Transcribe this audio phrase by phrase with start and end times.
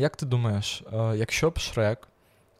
[0.00, 2.08] Як ти думаєш, е, якщо б Шрек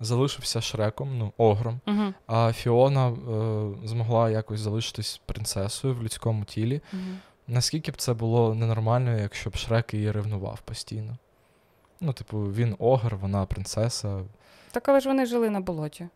[0.00, 2.14] залишився Шреком, ну, огром, Угу.
[2.26, 3.14] а Фіона е,
[3.88, 7.02] змогла якось залишитись принцесою в людському тілі, Угу.
[7.46, 11.16] наскільки б це було ненормально, якщо б Шрек її ревнував постійно?
[12.00, 14.20] Ну, типу, він огр, вона принцеса.
[14.70, 16.08] Так але ж вони жили на болоті.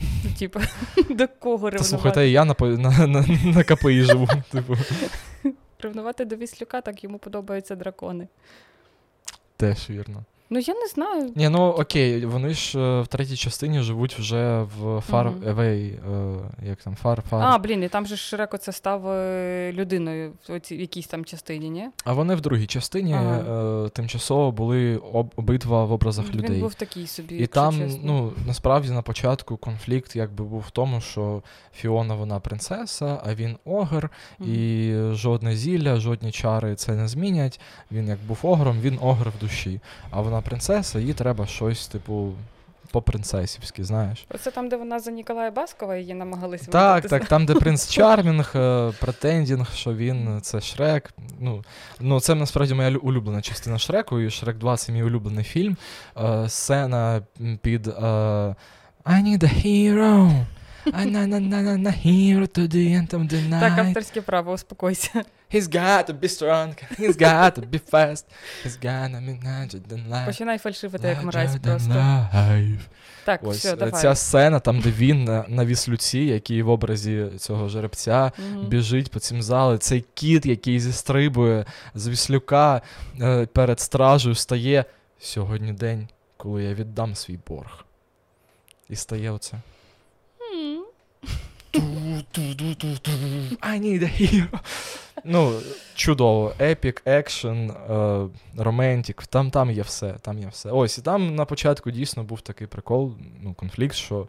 [0.00, 0.60] Ну, Типа,
[1.10, 2.28] до кого слухай, та ревнувати?
[2.28, 4.28] і я на, на, на КПІ живу.
[4.50, 4.76] Типу,
[5.80, 8.28] Ревнувати до Віслюка, так йому подобаються дракони.
[9.56, 10.24] теж вірно.
[10.50, 11.32] Ну я не знаю.
[11.36, 15.54] Ні, ну окей, вони ж е, в третій частині живуть вже в Far.
[15.54, 17.40] Away, е, як там, Far, Far.
[17.42, 21.06] А, блін, і там же ж Шрек оце став е, людиною в оцій- в якійсь
[21.06, 21.88] там частині, ні?
[22.04, 23.36] А вони в другій частині Ага.
[23.86, 26.60] е, тимчасово були об, обидва в образах Він людей.
[26.60, 27.34] був такий собі.
[27.34, 28.00] І якщо там, чесно.
[28.04, 31.42] ну, насправді на початку конфлікт якби був в тому, що
[31.74, 34.54] Фіона вона принцеса, а він огр, Мгм.
[34.54, 37.60] і жодне зілля, жодні чари це не змінять.
[37.92, 39.80] Він як був огром, він огр в душі.
[40.10, 42.32] А вона принцеса, їй треба щось, типу,
[42.90, 44.26] по-принцесівськи, знаєш.
[44.34, 47.88] Оце там, де вона за Ніколая Баскова її намагалися Так, видати, так, там, де принц
[47.90, 51.10] Чармінг, е, pretending, що він е, це Шрек.
[51.40, 51.64] Ну,
[52.00, 55.76] ну, це насправді моя улюблена частина Шреку, і Шрек 2 це мій улюблений фільм.
[56.16, 57.22] Е, Сцена
[57.62, 57.92] під е,
[59.04, 60.44] I need a hero.
[60.86, 63.60] I na na na na hero to the end of the night.
[63.60, 65.24] Так, авторське право, успокойся.
[65.56, 68.24] He's got to be strong, he's got to be fast,
[68.64, 70.26] he's gonna be larger than life.
[70.26, 71.90] Починай фальшивити, як мразь просто.
[72.34, 72.78] life.
[73.24, 74.02] Так, Ось все, давай.
[74.02, 78.66] ця сцена, там, де він на, на віслюці, який в образі цього жеребця Мгм.
[78.66, 79.78] біжить по цим залам.
[79.78, 82.82] Цей кіт, який зістрибує з віслюка
[83.20, 84.84] е, перед стражею, стає
[85.20, 87.84] сьогодні день, коли я віддам свій борг.
[88.88, 89.56] І стає оце.
[93.62, 94.60] I need a hero.
[95.24, 95.52] Ну,
[95.94, 96.52] чудово.
[96.60, 99.26] Епік, екшен, е, романтик.
[99.26, 100.12] Там, там є все.
[100.12, 100.70] Там є все.
[100.70, 104.26] Ось, і там на початку дійсно був такий прикол, ну, конфлікт, що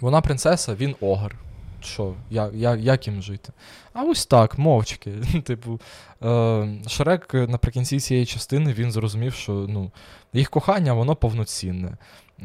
[0.00, 1.36] вона принцеса, він огр.
[1.84, 3.52] Що, як, як, як їм жити?
[3.92, 5.10] А ось так, мовчки.
[5.44, 5.80] Типу,
[6.22, 9.90] е, Шрек наприкінці цієї частини він зрозумів, що ну,
[10.32, 11.96] їх кохання воно повноцінне.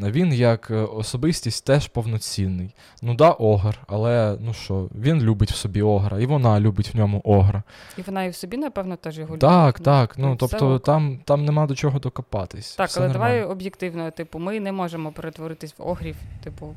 [0.02, 2.76] Він як е, особистість теж повноцінний.
[3.02, 6.98] Ну да, огр, але ну що, він любить в собі огра, і вона любить в
[6.98, 7.64] ньому огра.
[7.98, 9.40] І вона і в собі, напевно, теж його любить.
[9.84, 10.18] так.
[10.18, 10.84] Ну все тобто ок.
[10.84, 12.76] там, там нема до чого докопатись.
[12.76, 13.36] Так, все але нормально.
[13.36, 16.76] давай об'єктивно, типу, ми не можемо перетворитись в огрів, типу,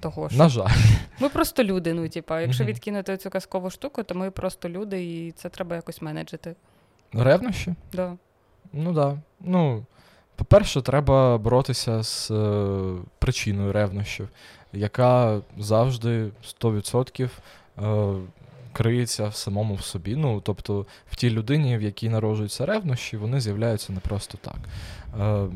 [0.00, 0.38] того ж.
[0.38, 0.76] На жаль.
[1.20, 2.72] Ми просто люди, ну, типа, якщо Мгм.
[2.72, 6.54] відкинути цю казкову штуку, то ми просто люди, і це треба якось менеджити.
[7.12, 7.74] Ревнощі?
[7.92, 8.12] Да.
[8.72, 8.94] Ну так.
[8.94, 9.18] Да.
[9.40, 9.86] Ну,
[10.38, 14.28] по-перше, треба боротися з е, причиною ревнощів,
[14.72, 16.30] яка завжди
[16.62, 17.28] 100%
[17.78, 18.14] е,
[18.72, 20.16] криється в самому в собі.
[20.16, 24.58] Ну, тобто, в тій людині, в якій народжуються ревнощі, вони з'являються не просто так.
[25.20, 25.46] Е,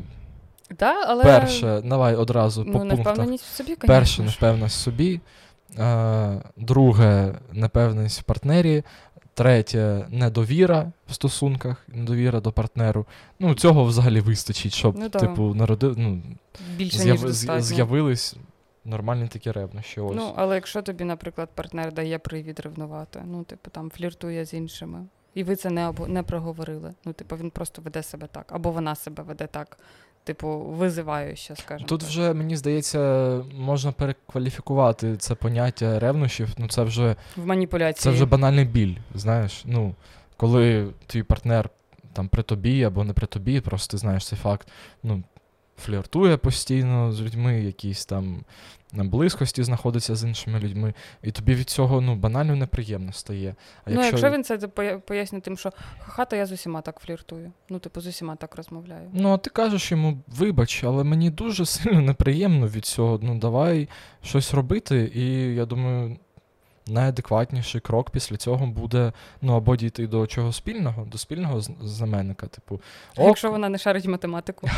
[0.79, 1.23] Да, але...
[1.23, 2.97] Перше, давай одразу по ну, пунктах.
[2.97, 5.21] невпевненість в собі, Перше, невпевненість в собі.
[5.79, 8.83] Е, друге, непевненість в партнері.
[9.33, 13.05] Третє недовіра в стосунках, недовіра до партнеру.
[13.39, 15.93] Ну, цього взагалі вистачить, щоб, Ну, типу, народи...
[15.97, 16.21] ну,
[16.79, 17.31] з'яв...
[17.61, 18.35] з'явились
[18.85, 20.01] нормальні такі ревнощі.
[20.01, 20.15] Ось.
[20.15, 25.05] Ну, але якщо тобі, наприклад, партнер дає привід ревнувати, ну, типу, там фліртує з іншими,
[25.33, 26.93] і ви це не, обо- не проговорили.
[27.05, 29.77] Ну, типу, він просто веде себе так, або вона себе веде так,
[30.23, 31.87] типу, визивающе, скажімо.
[31.87, 32.09] Тут так.
[32.09, 32.99] вже, мені здається,
[33.57, 36.49] можна перекваліфікувати це поняття ревнощів.
[36.57, 38.03] Ну, це вже в маніпуляції.
[38.03, 39.61] Це вже банальний біль, знаєш.
[39.65, 39.95] Ну,
[40.37, 41.69] коли твій партнер
[42.13, 44.67] там при тобі або не при тобі, просто ти знаєш цей факт,
[45.03, 45.23] ну,
[45.77, 48.43] фліртує постійно з людьми, якісь там
[48.93, 53.55] на близькості знаходиться з іншими людьми, і тобі від цього ну, банально неприємно стає.
[53.85, 54.57] А Ну, якщо він це
[54.97, 57.51] пояснює тим, що ха-ха, я з усіма так фліртую.
[57.69, 59.09] Ну, типу, з усіма так розмовляю.
[59.13, 63.19] Ну, а ти кажеш йому, вибач, але мені дуже сильно неприємно від цього.
[63.23, 63.89] Ну, давай
[64.23, 65.11] щось робити.
[65.15, 66.17] І я думаю,
[66.87, 72.47] найадекватніший крок після цього буде ну, або дійти до чого спільного, до спільного знаменника.
[72.47, 72.75] Типу,
[73.17, 74.69] ок, якщо вона не шарить математику.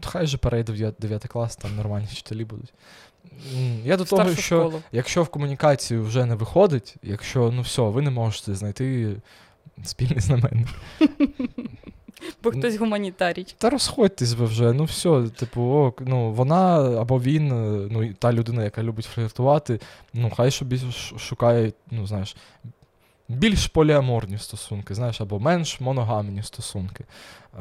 [0.00, 2.72] то хай же перейде в 9 клас, там нормальні вчителі будуть.
[3.84, 8.10] Я до того, що якщо в комунікацію вже не виходить, якщо ну все, ви не
[8.10, 9.16] можете знайти
[9.84, 10.68] спільний знаменник.
[12.42, 13.46] Бо хтось гуманітарій.
[13.58, 18.32] Та розходьтесь ви вже, ну все, типу, ок, ну вона або він, е, ну та
[18.32, 19.80] людина, яка любить фліртувати,
[20.14, 20.80] ну хай собі
[21.16, 22.36] шукає, ну знаєш,
[23.28, 27.04] більш поліаморні стосунки, знаєш, або менш моногамні стосунки.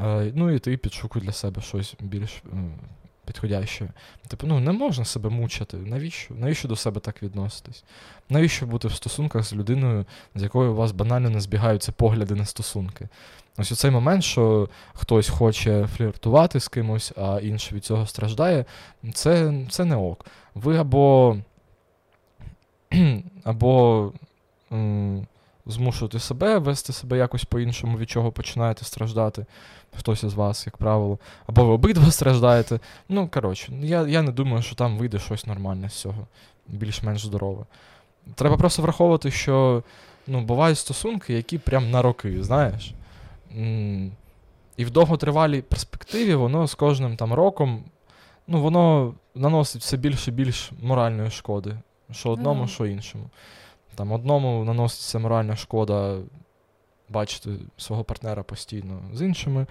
[0.02, 2.58] Е, ну і ти підшукуй для себе щось більш е,
[3.26, 3.90] підходящою.
[4.28, 5.78] Типу, ну не можна себе мучити.
[5.78, 6.34] Навіщо?
[6.34, 7.84] Навіщо до себе так відноситись?
[8.30, 10.06] Навіщо бути в стосунках з людиною,
[10.36, 13.10] з якою у вас банально не збігаються погляди на стосунки?
[13.58, 18.66] Ось у цей момент, що хтось хоче фліртувати з кимось, а інший від цього страждає,
[19.14, 20.26] це це не ок.
[20.56, 21.38] Ви або
[23.44, 24.12] або
[24.72, 25.28] м,
[25.66, 29.46] змушуєте себе вести себе якось по-іншому, від чого починаєте страждати,
[29.98, 32.80] хтось із вас, як правило, або ви обидва страждаєте.
[33.10, 36.28] Ну, коротше, я я не думаю, що там вийде щось нормальне з цього,
[36.68, 37.66] більш-менш здорове.
[38.36, 39.84] Треба просто враховувати, що
[40.28, 42.94] ну, бувають стосунки, які прям на роки, знаєш.
[44.78, 47.84] І в довготривалій перспективі воно з кожним там роком
[48.48, 51.78] ну, воно наносить все більше і більш моральної шкоди.
[52.12, 53.30] Що одному, що іншому.
[53.96, 56.18] Там Одному наноситься моральна шкода
[57.10, 59.66] бачити свого партнера постійно з іншими,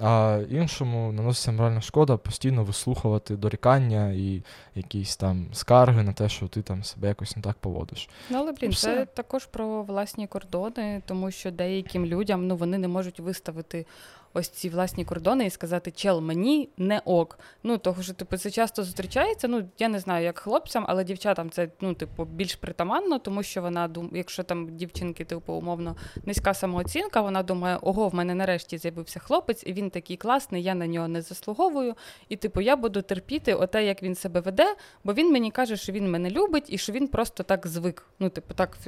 [0.00, 4.42] а іншому наноситься моральна шкода постійно вислухувати дорікання і
[4.74, 8.08] якісь там скарги на те, що ти там себе якось не так поводиш.
[8.30, 8.86] Ну, але блін, Все.
[8.86, 13.86] це також про власні кордони, тому що деяким людям ну вони не можуть виставити
[14.34, 17.38] ось ці власні кордони і сказати, чел, мені не ок.
[17.62, 19.48] Ну, того що, типу, це часто зустрічається.
[19.48, 23.62] Ну, я не знаю, як хлопцям, але дівчатам це ну, типу, більш притаманно, тому що
[23.62, 28.78] вона думає, якщо там дівчинки, типу, умовно, низька самооцінка, вона думає, ого, в мене нарешті
[28.78, 31.94] з'явився хлопець, і він такий класний, я на нього не заслуговую.
[32.28, 35.92] І, типу, я буду терпіти оте, як він себе веде, бо він мені каже, що
[35.92, 38.06] він мене любить і що він просто так звик.
[38.18, 38.78] Ну, типу, так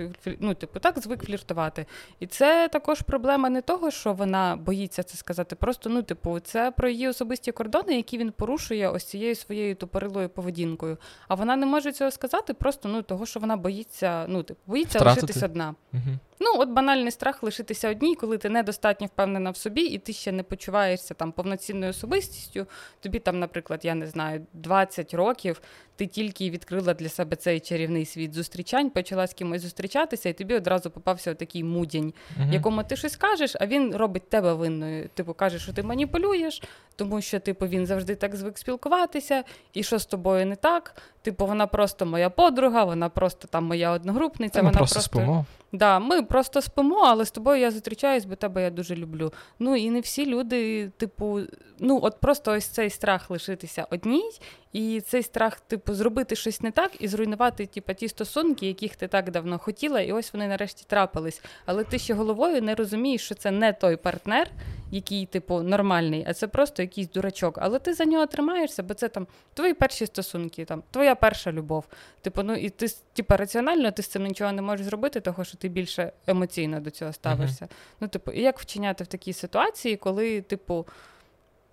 [0.41, 1.87] ну, типу, так звик фліртувати.
[2.21, 5.57] І це також проблема не того, що вона боїться це сказати сказати.
[5.57, 10.29] Просто ну, типу, це про її особисті кордони, які він порушує ось цією своєю тупорилою
[10.29, 10.99] поведінкою.
[11.29, 14.99] А вона не може цього сказати, просто ну того, що вона боїться, ну типу, боїться
[14.99, 15.23] Втратити.
[15.23, 15.75] лишитися одна.
[15.93, 16.03] Угу.
[16.41, 20.33] Ну, от банальний страх лишитися одній, коли ти недостатньо впевнена в собі, і ти ще
[20.33, 22.67] не почуваєшся там повноцінною особистістю.
[23.01, 25.63] Тобі там, наприклад, я не знаю, 20 років,
[25.97, 30.55] ти тільки відкрила для себе цей чарівний світ зустрічань, почала з кимось зустрічатися, і тобі
[30.55, 32.49] одразу попався такий мудінь, угу.
[32.53, 35.09] якому ти щось кажеш, а він робить тебе винною.
[35.09, 36.63] Типу каже, що ти маніпулюєш,
[36.97, 41.03] тому що типу він завжди так звик спілкуватися, і що з тобою не так.
[41.23, 44.63] Типу, вона просто моя подруга, вона просто там моя одногрупниця.
[44.63, 45.45] Вона просто, просто спимо.
[45.73, 49.33] Да, Ми просто спимо, але з тобою я зустрічаюсь, бо тебе я дуже люблю.
[49.59, 51.41] Ну і не всі люди, типу,
[51.79, 54.31] ну от просто ось цей страх лишитися одній,
[54.77, 59.09] і цей страх, типу, зробити щось не так і зруйнувати типу, ті стосунки, яких ти
[59.09, 61.43] так давно хотіла, і ось вони нарешті трапились.
[61.67, 64.51] Але ти ще головою не розумієш, що це не той партнер,
[64.91, 67.59] який, типу, нормальний, а це просто якийсь дурачок.
[67.63, 71.85] Але ти за нього тримаєшся, бо це там твої перші стосунки, там твоя перша любов.
[72.21, 75.57] Типу, ну і ти типу, раціонально ти з цим нічого не можеш зробити, тому що
[75.57, 77.65] ти більше емоційно до цього ставишся.
[77.65, 77.97] Uh-huh.
[78.01, 80.87] Ну, типу, і як вчиняти в такій ситуації, коли, типу.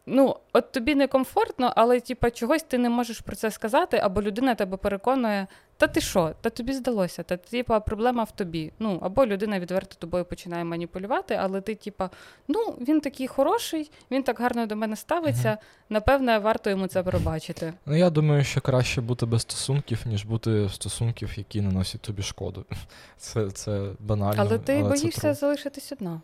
[0.06, 4.56] Ну, от тобі некомфортно, але типа чогось ти не можеш про це сказати, або людина
[4.56, 5.48] тебе переконує,
[5.78, 8.72] та ти що, та тобі здалося, та типа проблема в тобі.
[8.80, 12.10] Ну, або людина відверто тобою починає маніпулювати, але ти, типа,
[12.48, 15.50] ну він такий хороший, він так гарно до мене ставиться.
[15.50, 15.60] Угу.
[15.90, 17.74] Напевне, варто йому це пробачити.
[17.86, 22.22] Ну я думаю, що краще бути без стосунків, ніж бути в стосунків, які наносять тобі
[22.22, 22.66] шкоду.
[23.18, 24.36] Це це банально.
[24.38, 26.22] Але ти але боїшся залишитись одна.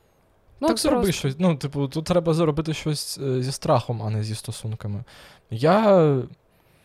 [0.60, 1.12] Ну, Так зроби просто...
[1.12, 1.36] щось.
[1.40, 5.04] Ну, типу, тут треба зробити щось е, зі страхом, а не зі стосунками.
[5.52, 6.18] Я.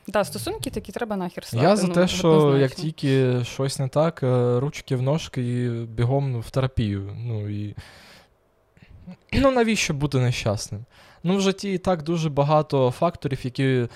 [0.06, 1.66] Да, стосунки такі треба нахер слати.
[1.66, 5.68] Я за ну, те, що як тільки щось не так, е, ручки в ножки і
[5.84, 7.16] бігом в терапію.
[7.16, 7.74] Ну і.
[9.32, 10.84] Ну, навіщо бути нещасним?
[11.22, 13.88] Ну, в житті і так дуже багато факторів, які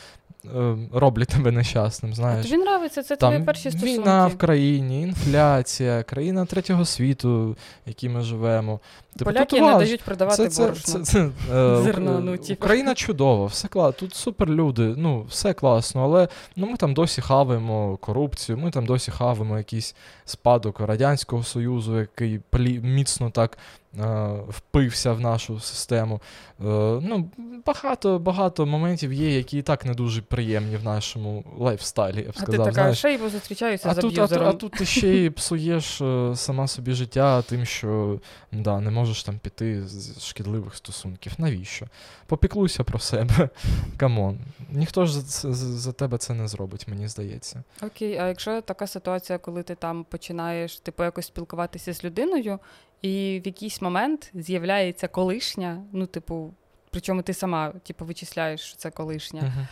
[0.44, 2.14] Е, роблять тебе нещасним.
[2.14, 2.46] знаєш.
[2.46, 3.86] А тобі нравиться, це Там твої перші стосунки.
[3.86, 7.56] Війна в країні, інфляція, країна третього світу,
[7.86, 8.80] в якій ми живемо.
[9.24, 10.94] Поляки не дають продавати це, борошно.
[10.94, 12.64] Це, це, е, Зерно, ну, типу.
[12.64, 13.92] Україна чудова, все класно.
[13.92, 18.86] Тут супер люди, ну, все класно, але ну, ми там досі хаваємо корупцію, ми там
[18.86, 19.94] досі хаваємо якийсь
[20.24, 22.40] спадок Радянського Союзу, який
[22.82, 23.58] міцно так
[23.96, 26.20] Е, впився в нашу систему.
[26.60, 26.64] Е,
[27.02, 27.30] ну,
[27.66, 32.22] Багато багато моментів є, які і так не дуже приємні в нашому лайфстайлі.
[32.26, 32.60] я б сказав.
[32.60, 36.02] А ти така, ще й зустрічаюся з тут, а, а тут ти ще й псуєш
[36.34, 38.20] сама собі життя тим, що
[38.52, 41.32] да, не можеш там піти з шкідливих стосунків.
[41.38, 41.86] Навіщо?
[42.26, 43.48] Попіклуйся про себе.
[43.96, 44.38] Come on.
[44.70, 47.62] Ніхто ж за, за тебе це не зробить, мені здається.
[47.82, 52.58] Окей, а якщо така ситуація, коли ти там починаєш типу якось спілкуватися з людиною,
[53.02, 56.54] і в якийсь момент з'являється колишня, ну, типу,
[56.90, 59.40] причому ти сама типу, вичисляєш, що це колишня.
[59.40, 59.66] Uh-huh.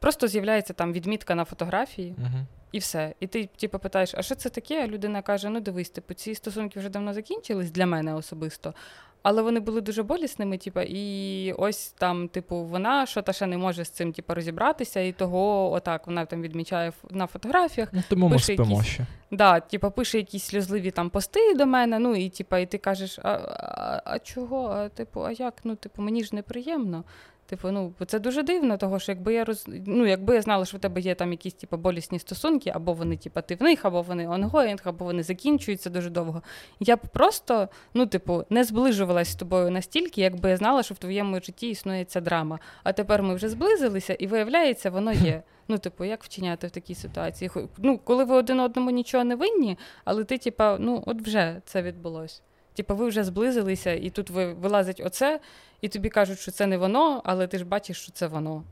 [0.00, 2.44] Просто з'являється там відмітка на фотографії, uh-huh.
[2.76, 3.14] І все.
[3.20, 4.84] І ти типу, питаєш, а що це таке?
[4.84, 8.74] А людина каже: ну дивись, типу, ці стосунки вже давно закінчились для мене особисто.
[9.22, 13.58] але вони були дуже болісними, типу, і ось там, типу, вона що та ще не
[13.58, 17.88] може з цим типу, розібратися, і того, отак, вона там відмічає на фотографіях.
[17.92, 19.06] Ну, тому ми спимо якісь, ще.
[19.30, 23.18] Да, типу, пише якісь сльозливі там пости до мене, ну і типу, і ти кажеш,
[23.22, 24.68] а, а, а чого?
[24.68, 25.54] А типу, а як?
[25.64, 27.04] Ну, типу, мені ж неприємно.
[27.46, 29.64] Типу, ну це дуже дивно, того що якби я роз...
[29.86, 33.16] ну, якби я знала, що в тебе є там якісь типу, болісні стосунки, або вони,
[33.16, 36.42] типу, ти в них, або вони онгоїнг, або вони закінчуються дуже довго.
[36.80, 40.98] Я б просто, ну, типу, не зближувалась з тобою настільки, якби я знала, що в
[40.98, 42.58] твоєму житті існує ця драма.
[42.82, 45.42] А тепер ми вже зблизилися, і виявляється, воно є.
[45.68, 47.50] Ну, типу, як вчиняти в такій ситуації?
[47.78, 51.82] Ну, коли ви один одному нічого не винні, але ти, типу, ну, от вже це
[51.82, 52.42] відбулось.
[52.76, 55.40] Типу, ви вже зблизилися, і тут ви вилазить оце,
[55.80, 58.62] і тобі кажуть, що це не воно, але ти ж бачиш, що це воно.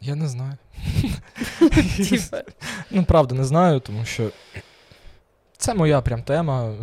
[0.00, 0.52] Я не знаю.
[2.90, 4.30] Ну, правда, не знаю, тому що
[5.56, 6.74] це моя прям тема.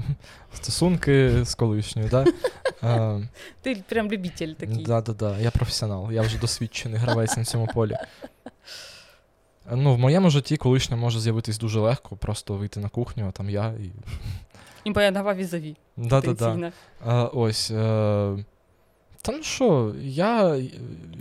[0.53, 2.25] Стосунки з колишньою, да?
[3.61, 4.83] Ти прям любитель такий.
[4.83, 5.39] Да, да, да.
[5.39, 7.97] Я професіонал, я вже досвідчений гравець на цьому полі.
[9.71, 13.49] Ну, В моєму житті колишня може з'явитись дуже легко, просто вийти на кухню, а там
[13.49, 13.91] я і.
[14.89, 15.75] І моя нова візові.
[15.97, 16.71] Да-да-да.
[17.33, 17.71] Ось.
[17.71, 18.37] Е...
[19.21, 20.61] Та ну що, я.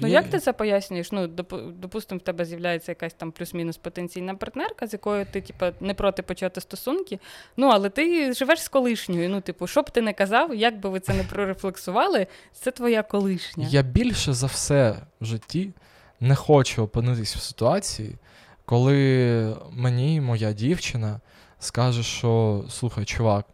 [0.00, 1.12] Ну, як ти це пояснюєш?
[1.12, 5.94] Ну, допустимо, в тебе з'являється якась там плюс-мінус потенційна партнерка, з якою ти, типу, не
[5.94, 7.18] проти почати стосунки.
[7.56, 9.28] Ну, але ти живеш з колишньою.
[9.28, 13.02] Ну, типу, що б ти не казав, як би ви це не прорефлексували, це твоя
[13.02, 13.66] колишня.
[13.70, 15.72] Я більше за все в житті
[16.20, 18.16] не хочу опинитись в ситуації,
[18.64, 21.20] коли мені моя дівчина
[21.58, 23.44] скаже, що слухай, чувак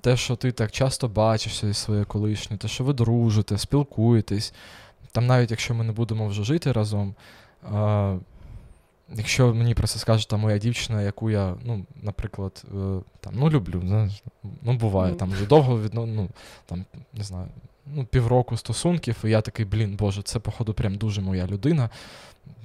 [0.00, 4.54] те, що ти так часто бачишся зі своєю колишньою, те, що ви дружите, спілкуєтесь.
[5.12, 7.14] Там навіть якщо ми не будемо вже жити разом,
[7.72, 8.16] а,
[9.14, 13.50] якщо мені про це скаже там моя дівчина, яку я, ну, наприклад, е, там, ну,
[13.50, 14.22] люблю, знаєш,
[14.62, 16.28] ну, буває, там вже довго відно, ну,
[16.66, 17.48] там, не знаю,
[17.86, 21.90] ну, півроку стосунків, і я такий, блін, Боже, це, походу, прям дуже моя людина.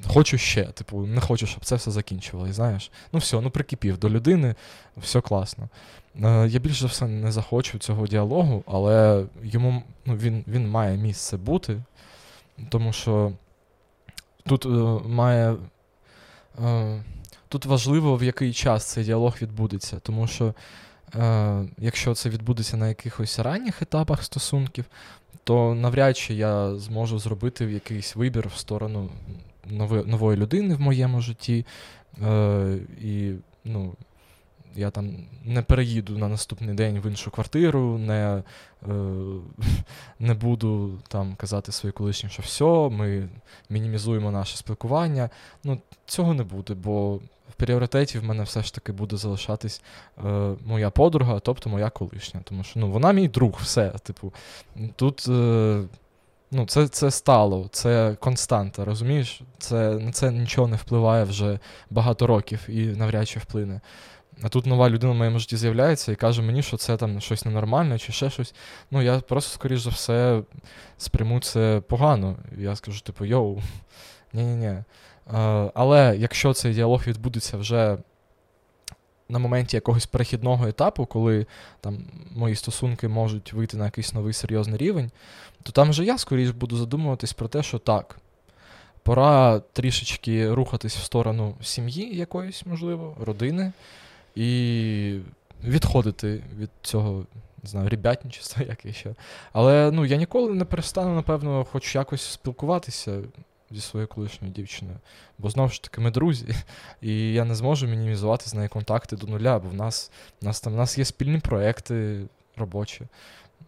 [0.07, 2.91] Хочу ще, типу, не хочу, щоб це все закінчувалося, знаєш.
[3.11, 4.55] Ну, все, ну прикипів до людини,
[4.97, 5.69] все класно.
[6.23, 10.97] Е, я більше за все не захочу цього діалогу, але йому ну, він він має
[10.97, 11.81] місце бути,
[12.69, 13.31] тому що
[14.45, 14.69] тут е,
[15.07, 15.55] має.
[16.63, 17.03] Е,
[17.53, 20.53] Тут важливо, в який час цей діалог відбудеться, тому що
[21.15, 24.85] е, якщо це відбудеться на якихось ранніх етапах стосунків,
[25.43, 29.09] то навряд чи я зможу зробити якийсь вибір в сторону
[29.65, 31.65] нови, нової людини в моєму житті.
[32.23, 33.31] Е, І
[33.65, 33.93] ну,
[34.75, 38.43] я там не переїду на наступний день в іншу квартиру, не
[38.83, 38.93] е,
[40.19, 43.29] не буду там казати своїй колишній, що все, ми
[43.69, 45.29] мінімізуємо наше спілкування.
[45.63, 49.81] Ну, Цього не буде, бо в пріоритеті в мене все ж таки буде залишатись
[50.25, 52.41] е, моя подруга, тобто моя колишня.
[52.43, 53.89] Тому що ну, вона мій друг, все.
[53.89, 54.33] Типу,
[54.95, 55.83] Тут е,
[56.51, 59.41] ну, це це стало, це константа, розумієш?
[59.57, 63.81] Це, На це нічого не впливає вже багато років і навряд чи вплине.
[64.41, 67.45] А тут нова людина в моєму житті з'являється і каже мені, що це там щось
[67.45, 68.53] ненормальне чи ще щось.
[68.91, 70.41] Ну, я просто, скоріш за все,
[70.97, 72.35] сприйму це погано.
[72.57, 73.59] Я скажу, типу, йоу,
[74.33, 74.83] ні-ні-ні.
[75.73, 77.97] Але якщо цей діалог відбудеться вже
[79.29, 81.45] на моменті якогось перехідного етапу, коли
[81.81, 85.11] там мої стосунки можуть вийти на якийсь новий серйозний рівень,
[85.63, 88.17] то там вже я скоріш буду задумуватись про те, що так.
[89.03, 93.71] Пора трішечки рухатись в сторону сім'ї якоїсь, можливо, родини
[94.35, 95.19] і
[95.63, 97.25] відходити від цього,
[97.63, 99.15] не знаю, ребятничества, як і ще.
[99.53, 103.21] Але ну, я ніколи не перестану, напевно, хоч якось спілкуватися
[103.71, 104.97] зі своєю колишньою дівчиною.
[105.37, 106.55] Бо знову ж таки, ми друзі,
[107.01, 110.11] і я не зможу мінімізувати з нею контакти до нуля, бо в нас,
[110.41, 112.25] в нас, там, в нас є спільні проекти
[112.57, 113.01] робочі.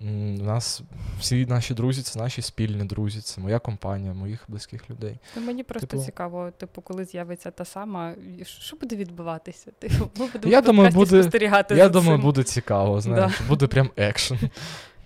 [0.01, 0.81] У нас
[1.19, 5.19] всі наші друзі це наші спільні друзі, це моя компанія, моїх близьких людей.
[5.35, 6.03] Ну, Мені просто типу...
[6.03, 9.71] цікаво, типу, коли з'явиться та сама, що буде відбуватися?
[9.79, 11.75] Типу, ми будемо я думаю, буде, спостерігати.
[11.75, 12.21] Я за думаю, цим.
[12.21, 13.47] буде цікаво, знаєш, да.
[13.47, 14.39] буде прям екшен.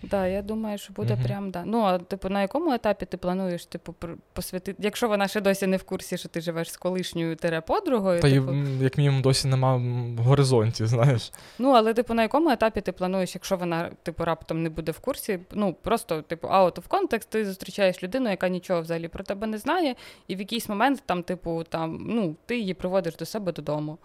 [0.04, 1.64] Да, я думаю, що буде uh прям да.
[1.66, 3.96] Ну, а типу, на якому етапі ти плануєш, типу,
[4.34, 7.38] посвятити, якщо вона ще досі не в курсі, що ти живеш з колишньою
[7.68, 8.22] подругою.
[8.22, 8.54] Та типу...
[8.82, 9.76] як мінімум досі нема
[10.18, 11.32] в горизонті, знаєш.
[11.60, 15.00] Ну, але, типу, на якому етапі ти плануєш, якщо вона, типу, раптом не буде в
[15.00, 19.48] курсі, ну просто, типу, out of context, ти зустрічаєш людину, яка нічого взагалі про тебе
[19.48, 19.96] не знає,
[20.28, 23.98] і в якийсь момент там, типу, там, ну, ти її приводиш до себе додому.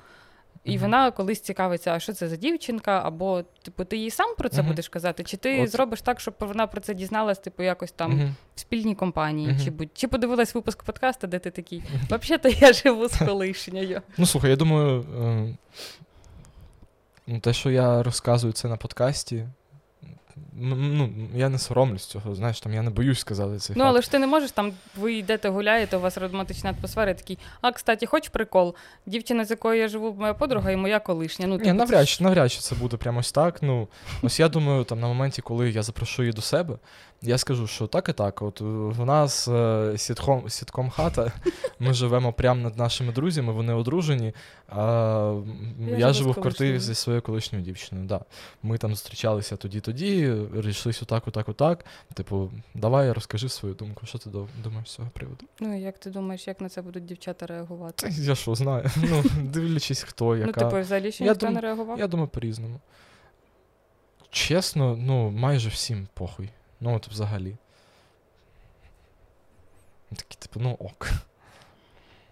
[0.65, 0.81] І mm-hmm.
[0.81, 4.61] вона колись цікавиться, а що це за дівчинка, або типу, ти їй сам про це
[4.61, 4.67] mm-hmm.
[4.67, 5.71] будеш казати, чи ти От.
[5.71, 8.31] зробиш так, щоб вона про це дізналась, типу, якось там mm-hmm.
[8.55, 11.83] в спільній компанії, чи будь чи подивилась випуск подкасту, де ти такий.
[12.07, 14.03] Взагалі-то я живу з колишньою.
[14.19, 15.05] Ну слухай, я думаю,
[17.29, 19.47] е, те, що я розказую це на подкасті,
[20.61, 23.73] ну, я не соромлюсь цього, знаєш, там я не боюсь сказати це.
[23.77, 27.19] Ну, але ж ти не можеш там, ви йдете гуляєте, у вас романтична атмосфера, і
[27.19, 28.75] такий, а, кстати, хоч прикол,
[29.07, 31.47] дівчина, з якою я живу, моя подруга і моя колишня.
[31.47, 33.63] Ну, Ні, типу, навряд чи навряд чи це буде прямо ось так.
[33.63, 33.89] Ну,
[34.23, 36.79] ось я думаю, там на моменті, коли я запрошу її до себе,
[37.23, 38.43] я скажу, що так і так.
[38.43, 41.33] От е, в нас е, сітком, сітком хата,
[41.79, 44.33] ми живемо прямо над нашими друзями, вони одружені.
[44.69, 45.41] А
[45.81, 48.07] Я, я живу в квартирі зі своєю колишньою дівчиною.
[48.07, 48.21] Да.
[48.63, 51.85] Ми там зустрічалися тоді-тоді, рішились отак, отак, отак.
[52.15, 54.07] Типу, давай розкажи свою думку.
[54.07, 54.31] Що ти
[54.63, 55.45] думаєш з цього приводу?
[55.61, 58.09] Ну, як ти думаєш, як на це будуть дівчата реагувати?
[58.11, 58.91] Я що знаю.
[59.11, 60.61] Ну, Дивлячись, хто, яка.
[60.65, 61.99] Ну, типу, взагалі ще ніхто не реагував?
[61.99, 62.81] Я думаю, по-різному.
[64.31, 66.51] Чесно, ну, майже всім похуй.
[66.81, 67.57] Ну, от взагалі.
[70.09, 71.09] Такі, типу, ну ок.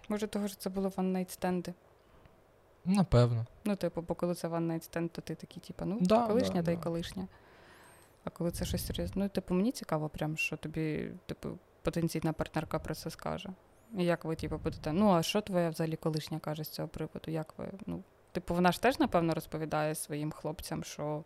[0.09, 1.73] Може, того що це було one-night стенди?
[2.85, 3.45] Напевно.
[3.65, 6.61] Ну, типу, бо коли це one night stand, то ти такий, типу, ну, да, колишня
[6.61, 6.81] да, та й да.
[6.81, 7.27] колишня.
[8.23, 11.49] А коли це щось серйозне, ну, типу, мені цікаво, прям, що тобі, типу,
[11.81, 13.49] потенційна партнерка про це скаже.
[13.97, 14.93] І як ви, типу, будете?
[14.93, 17.31] Ну, а що твоя взагалі колишня каже з цього приводу?
[17.31, 17.71] Як ви?
[17.85, 21.23] Ну, типу, вона ж теж, напевно, розповідає своїм хлопцям, що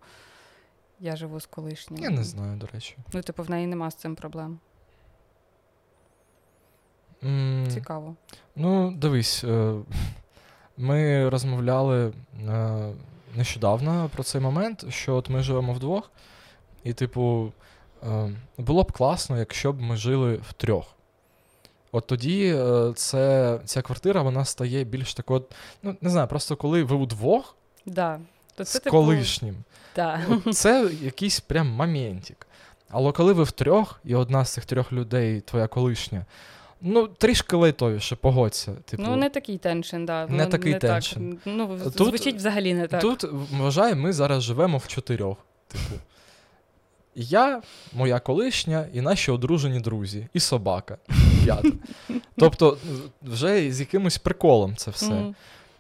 [1.00, 2.04] я живу з колишнім.
[2.04, 2.98] Я не знаю, до речі.
[3.14, 4.60] Ну, типу, в неї нема з цим проблем.
[7.24, 7.68] Mm.
[7.68, 8.16] Цікаво.
[8.56, 9.76] Ну, дивись, е,
[10.78, 12.14] ми розмовляли
[12.48, 12.94] е,
[13.36, 16.12] нещодавно про цей момент, що от ми живемо вдвох,
[16.84, 17.52] і, типу,
[18.04, 20.94] е, було б класно, якщо б ми жили втрьох.
[21.92, 22.60] От тоді
[22.96, 25.44] це, ця квартира вона стає більш такою,
[25.84, 27.56] ну, не знаю, просто коли ви удвох
[27.88, 28.20] да.
[28.58, 28.96] То це, з типу...
[28.96, 29.56] колишнім.
[29.96, 30.22] Да.
[30.54, 32.48] Це якийсь прям моментик.
[32.90, 36.26] Але коли ви втрьох, і одна з цих трьох людей, твоя колишня,
[36.82, 38.72] ну, трішки лайтовіше, погодься.
[38.86, 40.28] Типу, ну, не такий теншн, да.
[40.28, 41.30] Не такий не теншн.
[41.30, 41.40] Так.
[41.46, 43.02] Ну, тут, звучить взагалі не так.
[43.02, 45.38] Тут, вважаю, ми зараз живемо в чотирьох.
[45.68, 46.02] Типу.
[47.16, 47.62] Я,
[47.94, 50.98] моя колишня, і наші одружені друзі, і собака.
[51.44, 51.72] П'ята.
[52.38, 52.78] Тобто,
[53.22, 55.06] вже з якимось приколом це все.
[55.06, 55.34] Mm-hmm.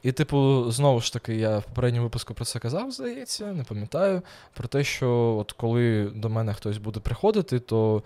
[0.03, 4.21] І, типу, знову ж таки, я в попередньому випуску про це казав, здається, не пам'ятаю.
[4.53, 8.03] Про те, що от коли до мене хтось буде приходити, то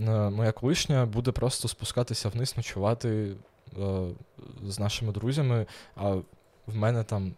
[0.00, 3.32] е, моя колишня буде просто спускатися вниз, ночувати
[3.78, 4.06] е,
[4.66, 5.66] з нашими друзями.
[5.96, 6.10] А
[6.66, 7.34] в мене там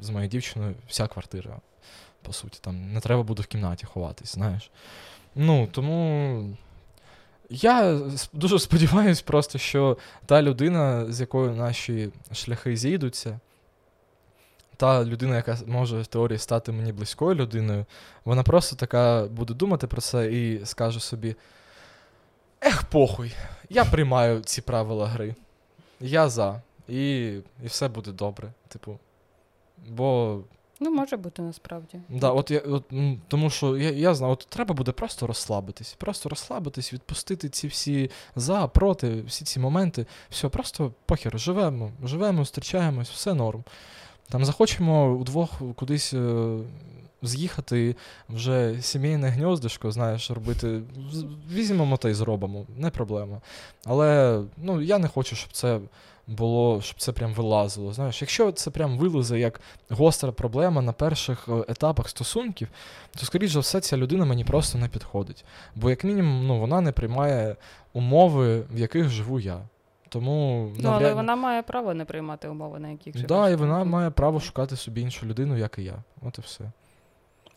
[0.00, 1.60] з моєю дівчиною вся квартира,
[2.22, 2.58] по суті.
[2.60, 4.70] Там не треба буде в кімнаті ховатись, знаєш.
[5.34, 6.56] Ну, тому.
[7.54, 8.00] Я
[8.32, 13.40] дуже сподіваюся, просто, що та людина, з якою наші шляхи зійдуться,
[14.76, 17.86] та людина, яка може в теорії стати мені близькою людиною,
[18.24, 21.36] вона просто така буде думати про це і скаже собі:
[22.60, 23.34] ех, похуй,
[23.70, 25.34] я приймаю ці правила гри.
[26.00, 26.62] Я за.
[26.88, 27.26] І
[27.62, 28.52] і все буде добре.
[28.68, 28.98] Типу.
[29.88, 30.40] Бо
[30.84, 32.00] Ну, може бути насправді.
[32.08, 32.84] Да, от я, от,
[33.28, 35.94] Тому що я я знаю, от треба буде просто розслабитись.
[35.98, 40.06] Просто розслабитись, відпустити ці всі за, проти, всі ці моменти.
[40.30, 43.64] Все, просто похер, живемо, живемо, зустрічаємось, все норм.
[44.28, 46.58] Там захочемо удвох кудись е,
[47.22, 47.96] з'їхати
[48.28, 50.80] вже сімейне гньоздишко, знаєш, робити.
[51.52, 53.40] Візьмемо та й зробимо, не проблема.
[53.84, 55.80] Але ну, я не хочу, щоб це
[56.26, 57.92] було, щоб це прям вилазило.
[57.92, 62.68] Знаєш, Якщо це прям вилізе як гостра проблема на перших е, етапах стосунків,
[63.18, 65.44] то, скоріш за все, ця людина мені просто не підходить.
[65.74, 67.56] Бо, як мінімум, ну, вона не приймає
[67.92, 69.58] умови, в яких живу я.
[70.08, 71.02] Тому Ну, навряд...
[71.02, 73.28] але вона має право не приймати умови, на яких живеш.
[73.28, 75.94] Так, да, і вона має право шукати собі іншу людину, як і я.
[76.22, 76.64] От і все.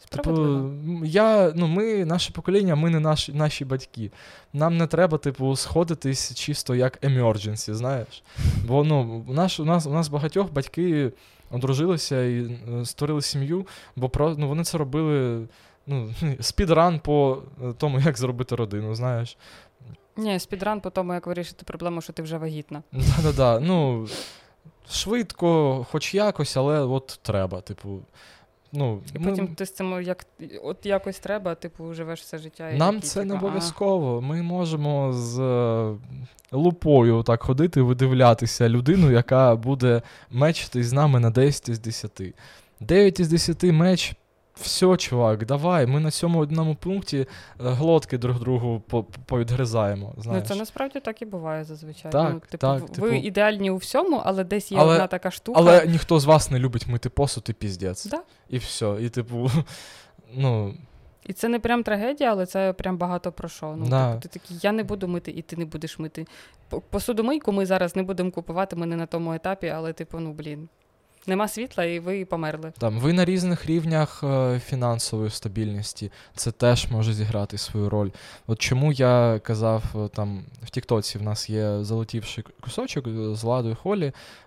[0.09, 0.69] Типу,
[1.03, 4.11] я, ну, ми, наше покоління, ми не наші наші батьки.
[4.53, 8.23] Нам не треба, типу, сходитись чисто як emergency, знаєш.
[8.67, 11.11] Бо ну, у нас у нас, у нас багатьох батьки
[11.51, 15.47] одружилися і е, створили сім'ю, бо про, ну, вони це робили
[15.87, 19.37] ну, speedrun по е, тому, як зробити родину, знаєш.
[20.17, 22.83] Ні, speedrun по тому, як вирішити проблему, що ти вже вагітна.
[22.91, 23.59] Да-да-да.
[23.59, 24.07] Ну,
[24.89, 27.99] швидко, хоч якось, але от треба, типу.
[28.75, 30.25] Ну, І потім ти з цим як
[30.63, 32.69] от якось треба, типу, живеш все життя.
[32.69, 34.21] І Нам такі, це типу, не обов'язково.
[34.21, 35.95] Ми можемо з е,
[36.51, 42.21] лупою так ходити, видивлятися людину, яка буде match итись з нами на 10 із 10.
[42.79, 44.15] 9 із 10 match
[44.55, 48.83] все, чувак, давай, ми на цьому одному пункті е, глотки друг другу
[49.25, 50.13] повідгризаємо.
[50.17, 50.43] знаєш.
[50.43, 52.11] Ну, Це насправді так і буває зазвичай.
[52.11, 53.07] Так, ну, типу, так, Ви типу...
[53.07, 55.59] ідеальні у всьому, але десь є але, одна така штука.
[55.59, 58.05] Але ніхто з вас не любить мити посуд і піздець.
[58.05, 58.21] Да?
[58.49, 58.97] І все.
[59.01, 59.51] І типу,
[60.35, 60.73] ну.
[61.25, 63.75] І це не прям трагедія, але це прям багато про що.
[63.77, 64.09] Ну, да.
[64.09, 66.25] типу, ти такий, я не буду мити, і ти не будеш мити.
[66.89, 70.69] Посудомийку ми зараз не будемо купувати, ми не на тому етапі, але, типу, ну блін.
[71.27, 72.73] Нема світла, і ви померли.
[72.77, 76.11] Там ви на різних рівнях е, фінансової стабільності.
[76.35, 78.09] Це теж може зіграти свою роль.
[78.47, 83.75] От чому я казав е, там в Тіктоці в нас є залетівший кусочок з Ладою
[83.75, 84.05] Холі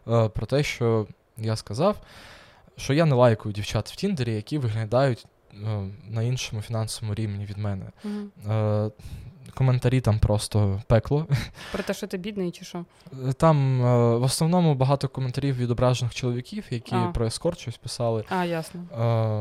[0.09, 1.97] е, про те, що я сказав,
[2.77, 5.29] що я не лайкую дівчат в Тіндері, які виглядають е,
[6.11, 7.87] на іншому фінансовому рівні від мене.
[8.49, 8.91] Е,
[9.59, 11.27] коментарі там просто пекло.
[11.73, 12.85] Про те, що ти бідний, чи що?
[13.37, 17.07] Там е, в основному багато коментарів від ображених чоловіків, які А.
[17.07, 18.25] про ескорт щось писали.
[18.29, 18.81] А, ясно.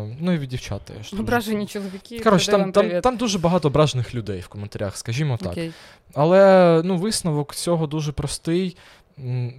[0.09, 1.13] Е, ну і від дівчат теж.
[1.13, 2.19] Ображені чоловіки.
[2.19, 5.51] Коротше, там, там, там дуже багато ображених людей в коментарях, скажімо так.
[5.51, 5.71] Окей.
[6.13, 8.77] Але ну, висновок цього дуже простий.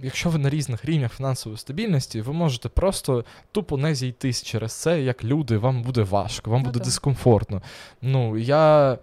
[0.01, 5.01] Якщо ви на різних рівнях фінансової стабільності, ви можете просто тупо не зійтись через це,
[5.01, 7.61] як люди, вам буде важко, вам Ну буде дискомфортно.
[8.01, 8.97] Ну, я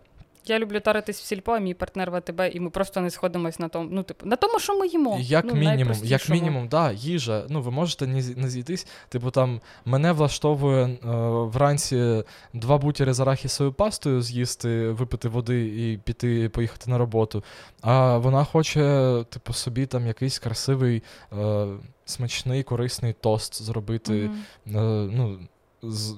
[0.47, 3.59] Я люблю таритись в сільпо, а мій партнер в АТБ, і ми просто не сходимось
[3.59, 3.89] на тому.
[3.91, 5.19] Ну, типу, на тому, що ми їмо.
[5.21, 7.47] Як ну, мінімум, як мінімум, да, їжа.
[7.49, 8.87] Ну, ви можете не, не зійтись.
[9.09, 10.99] Типу там мене влаштовує е,
[11.45, 17.45] вранці два бутіри з арахісовою пастою з'їсти, випити води і піти, поїхати на роботу.
[17.81, 21.67] А вона хоче, типу, собі там якийсь красивий, е,
[22.05, 24.13] смачний, корисний тост зробити.
[24.13, 24.77] Мгм.
[24.77, 25.39] Е, ну,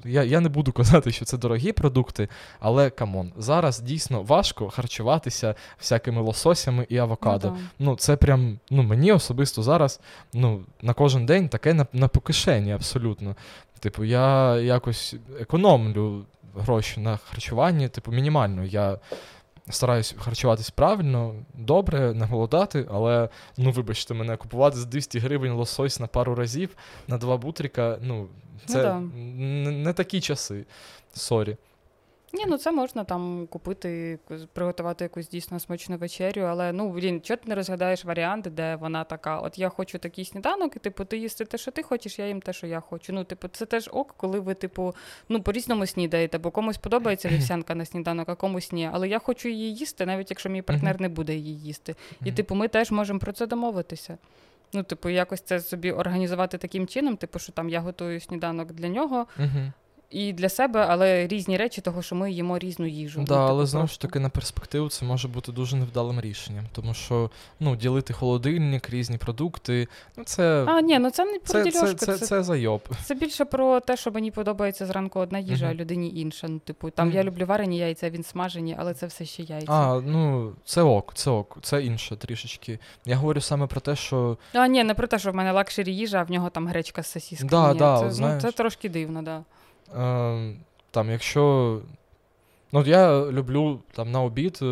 [0.05, 2.29] я, я не буду казати, що це дорогі продукти,
[2.61, 7.49] але come on, зараз дійсно важко харчуватися всякими лососями і авокадо.
[7.49, 7.61] Ну, да.
[7.79, 10.01] Ну, це прям, ну, мені особисто зараз,
[10.33, 13.37] ну, на кожен день таке на, на по кишені абсолютно.
[13.81, 16.25] Типу, я якось економлю
[16.57, 18.65] гроші на харчуванні, типу, мінімально.
[18.65, 18.99] Я
[19.71, 26.01] стараюсь харчуватись правильно, добре, не голодати, але, ну, вибачте, мене купувати за 200 гривень лосось
[26.01, 26.77] на пару разів
[27.09, 28.29] на два бутріка, ну,
[28.67, 29.01] це да.
[29.01, 30.65] не, не такі часи.
[31.13, 31.57] Sorry.
[32.33, 34.19] Ні, ну це можна там купити,
[34.53, 39.05] приготувати якусь дійсно смачну вечерю, але ну блін, чого ти не розглядаєш варіанти, де вона
[39.05, 42.27] така: от я хочу такий сніданок, і типу, ти їсти те, що ти хочеш, я
[42.27, 43.13] їм те, що я хочу.
[43.13, 44.95] Ну, типу, це теж ок, коли ви, типу,
[45.29, 48.91] ну по-різному снідаєте, бо комусь подобається вівсянка на сніданок, а комусь ні.
[48.93, 51.95] Але я хочу її їсти, навіть якщо мій партнер не буде її їсти.
[52.25, 54.19] І типу, ми теж можемо про це домовитися.
[54.73, 58.89] Ну, типу, якось це собі організувати таким чином, типу, що там я готую сніданок для
[58.89, 59.73] нього, Угу.
[60.11, 63.25] І для себе, але різні речі, того, що ми їмо різну їжу.
[63.27, 66.65] Да, Ну, але типу, знову ж таки на перспективу це може бути дуже невдалим рішенням,
[66.73, 70.65] тому що ну, ділити холодильник, різні продукти, ну це.
[70.69, 72.81] А, ні, ну це не про це, це, це, це, це, зайоб.
[73.05, 76.49] це більше про те, що мені подобається зранку одна їжа, а людині інша.
[76.49, 79.73] Ну, типу, там я люблю варені яйця, він смажені, але це все ще яйця.
[79.73, 82.79] А, ну це ок, це ок, це інше трішечки.
[83.05, 85.95] Я говорю саме про те, що А, ні, не про те, що в мене luxury
[85.95, 87.51] їжа, а в нього там гречка з сосісками.
[87.51, 89.45] Да, да, це, ну, це трошки дивно, да.
[89.97, 90.55] Е,
[90.91, 91.81] там, якщо.
[92.73, 94.67] Ну, я люблю там на обід е,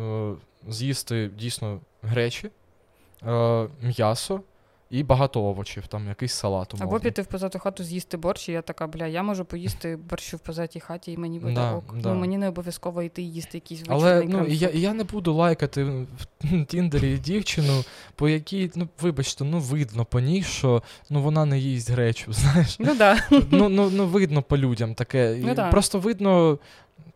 [0.00, 0.32] е,
[0.68, 2.50] з'їсти дійсно гречі,
[3.26, 4.40] е, м'ясо
[4.90, 6.74] і багато овочів, там якийсь салат.
[6.74, 6.90] Умовно.
[6.90, 10.36] Або піти в Пузату хату з'їсти борщ, і я така, бля, я можу поїсти борщу
[10.36, 11.94] в Пузатій хаті, і мені буде Да, ок.
[11.98, 12.14] да.
[12.14, 15.04] Ну, мені не обов'язково йти і їсти якийсь Але ну, і я, і я не
[15.04, 21.22] буду лайкати в Тіндері дівчину, по якій, ну, вибачте, ну видно по ній, що ну,
[21.22, 22.76] вона не їсть гречу, знаєш.
[22.78, 23.18] Ну да.
[23.50, 25.38] Ну, ну, ну видно по людям таке.
[25.42, 25.70] Ну, да.
[25.70, 26.58] Просто видно.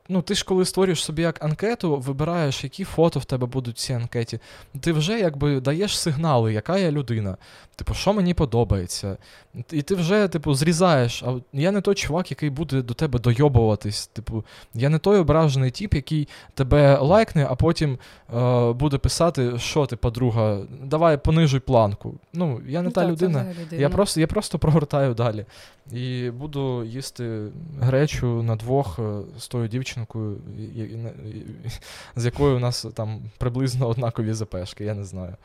[0.09, 3.79] Ну, ти ж коли створюєш собі як анкету, вибираєш, які фото в тебе будуть в
[3.79, 4.39] цій анкеті.
[4.81, 7.37] Ти вже якби даєш сигнали, яка я людина.
[7.77, 9.17] Типу, що мені подобається.
[9.71, 11.23] І ти вже, типу, зрізаєш.
[11.23, 14.07] А я не той чувак, який буде до тебе дойобуватись.
[14.07, 17.99] Типу, я не той ображений тіп, який тебе лайкне, а потім
[18.35, 22.15] е, буде писати, що ти, подруга, давай понижуй планку.
[22.33, 23.47] Ну, я не Ну, та так, це людина.
[23.71, 25.45] Я просто, я просто прогортаю далі.
[25.93, 27.47] І буду їсти
[27.81, 30.37] гречу на двох е, з тою дівчинкою,
[32.17, 35.37] з якою у нас там приблизно однакові запешки, я не знаю.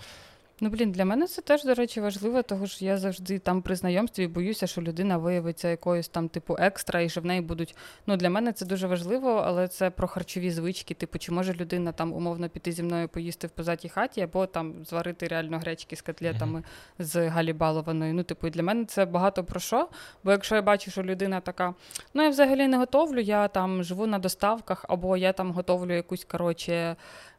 [0.62, 3.76] Ну, блін, для мене це теж, до речі, важливо, тому що я завжди там при
[3.76, 7.76] знайомстві боюся, що людина виявиться якоюсь там, типу, екстра, і що в неї будуть.
[8.08, 10.94] Ну, для мене це дуже важливо, але це про харчові звички.
[10.94, 14.86] Типу, чи може людина там умовно піти зі мною поїсти в позатій хаті, або там
[14.86, 16.64] зварити реально гречки з котлетами
[17.00, 18.14] з галібалованою.
[18.14, 19.90] Ну, типу, і для мене це багато про що.
[20.24, 21.74] Бо якщо я бачу, що людина така,
[22.14, 26.26] ну я взагалі не готовлю, я там живу на доставках, або я там готовлю якусь,
[26.26, 26.96] коротше.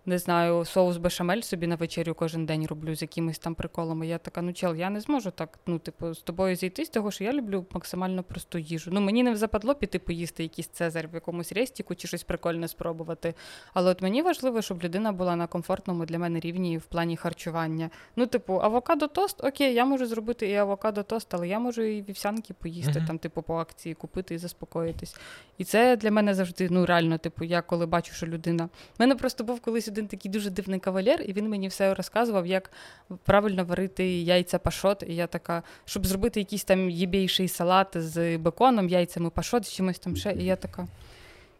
[0.07, 4.07] Не знаю, соус бешамель собі на вечерю кожен день роблю з якимись там приколами.
[4.07, 7.25] Я така, ну чел, я не зможу так, ну, типу, з тобою зійтись, того що
[7.25, 8.91] я люблю максимально просту їжу.
[8.95, 13.35] Ну, мені не западло піти поїсти якийсь цезарь в якомусь рестіку чи щось прикольне спробувати.
[13.75, 17.91] Але от мені важливо, щоб людина була на комфортному для мене рівні в плані харчування.
[18.17, 22.03] Ну, типу, авокадо тост, окей, я можу зробити і авокадо тост, але я можу і
[22.03, 23.07] вівсянки поїсти, Мгм.
[23.07, 25.17] там, типу, по акції купити і заспокоїтись.
[25.59, 28.65] І це для мене завжди, ну реально, типу, я коли бачу, що людина.
[28.65, 32.47] У мене просто був колись один такий дуже дивний кавалер, і він мені все розказував,
[32.47, 32.71] як
[33.25, 35.05] правильно варити яйця пашот.
[35.09, 39.99] І я така, щоб зробити якийсь там єбійший салат з беконом, яйцями пашот, з чимось
[39.99, 40.33] там ще.
[40.33, 40.89] І я така.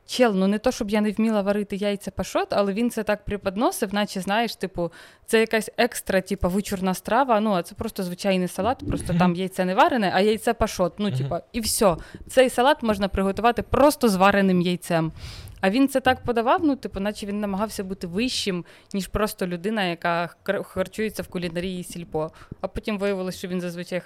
[0.07, 3.25] Чел, ну не то, щоб я не вміла варити яйця пашот, але він це так
[3.25, 4.93] преподносив, наче знаєш, типу,
[5.27, 7.41] це якась екстра, типу, вичурна страва.
[7.41, 10.93] Ну, а це просто звичайний салат, просто там яйце не варене, а яйце пашот.
[10.99, 11.97] Ну, типу, і все.
[12.29, 15.13] Цей салат можна приготувати просто з вареним яйцем.
[15.61, 19.85] А він це так подавав, ну, типу, наче він намагався бути вищим, ніж просто людина,
[19.85, 20.31] яка
[20.63, 22.31] харчується в кулінарії сільпо.
[22.61, 24.03] А потім виявилося, що він зазвичай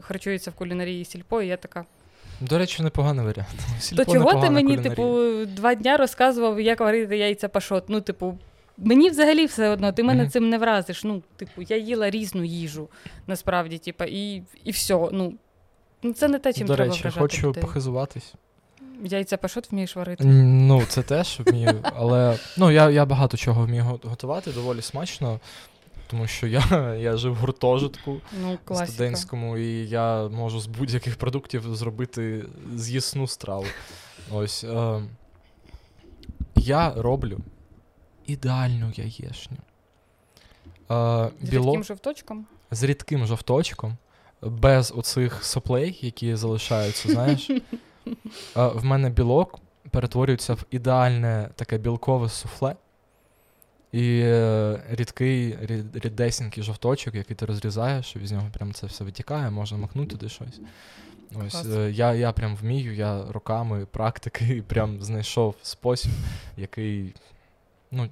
[0.00, 1.84] харчується в кулінарії сільпо, і я така.
[2.40, 3.48] До речі, непоганий варіант.
[3.80, 4.90] Сільпо То чого ти мені, кулінарія.
[4.90, 7.84] типу, два дня розказував, як варити яйця пашот?
[7.88, 8.38] Ну, типу,
[8.78, 10.30] мені взагалі все одно, ти мене mm-hmm.
[10.30, 11.04] цим не вразиш.
[11.04, 12.88] Ну, типу, я їла різну їжу,
[13.26, 15.08] насправді, типу, і і все.
[15.12, 15.34] Ну,
[16.02, 17.20] ну це не те, чим До треба речі, вражати.
[17.20, 17.62] хочу людей.
[17.62, 18.34] похизуватись.
[19.04, 20.24] Яйця пашот вмієш варити?
[20.24, 25.40] Ну, це теж вмію, але ну, я я багато чого вмію готувати, доволі смачно.
[26.06, 31.76] Тому що я я жив в гуртожитку ну, студентському, і я можу з будь-яких продуктів
[31.76, 33.66] зробити з'їсну страву.
[34.32, 35.02] Ось е,
[36.56, 37.38] я роблю
[38.26, 39.56] ідеальну яєшню.
[40.90, 41.66] Е, з біло...
[41.66, 42.46] рідким жовточком?
[42.70, 43.96] З рідким жовточком,
[44.42, 47.50] без оцих соплей, які залишаються, знаєш.
[48.54, 49.58] В мене білок
[49.90, 52.76] перетворюється в ідеальне таке білкове суфле.
[53.92, 55.58] І е, рідкий,
[55.94, 60.28] рідесенький жовточок, який ти розрізаєш, і з нього прям це все витікає, можна макнути туди
[60.28, 60.60] щось.
[61.46, 66.10] Ось е, я я прям вмію, я роками практики прям знайшов спосіб,
[66.56, 67.14] який.
[67.90, 68.08] ну,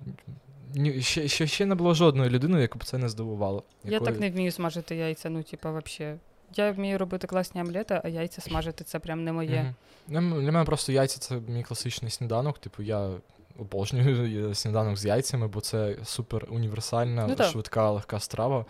[1.00, 3.62] Ще ще, ще не було жодної людини, яку б це не здивувало.
[3.84, 3.92] Якої...
[3.92, 6.18] Я так не вмію смажити яйця, ну, типа, взагалі.
[6.54, 9.74] Я вмію робити класні омлети, а яйця смажити це прям не моє.
[10.08, 10.40] Mm-hmm.
[10.40, 12.58] Для мене просто яйця це мій класичний сніданок.
[12.58, 13.10] Типу, я
[13.58, 18.64] обожнюю сніданок з яйцями, бо це супер універсальна, ну, швидка, легка страва,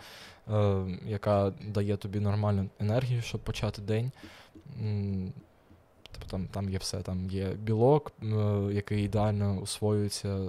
[0.47, 4.11] е, яка дає тобі нормальну енергію, щоб почати день.
[6.11, 7.01] Тобто там там є все.
[7.01, 8.25] Там є білок, е,
[8.71, 10.39] який ідеально усвоюється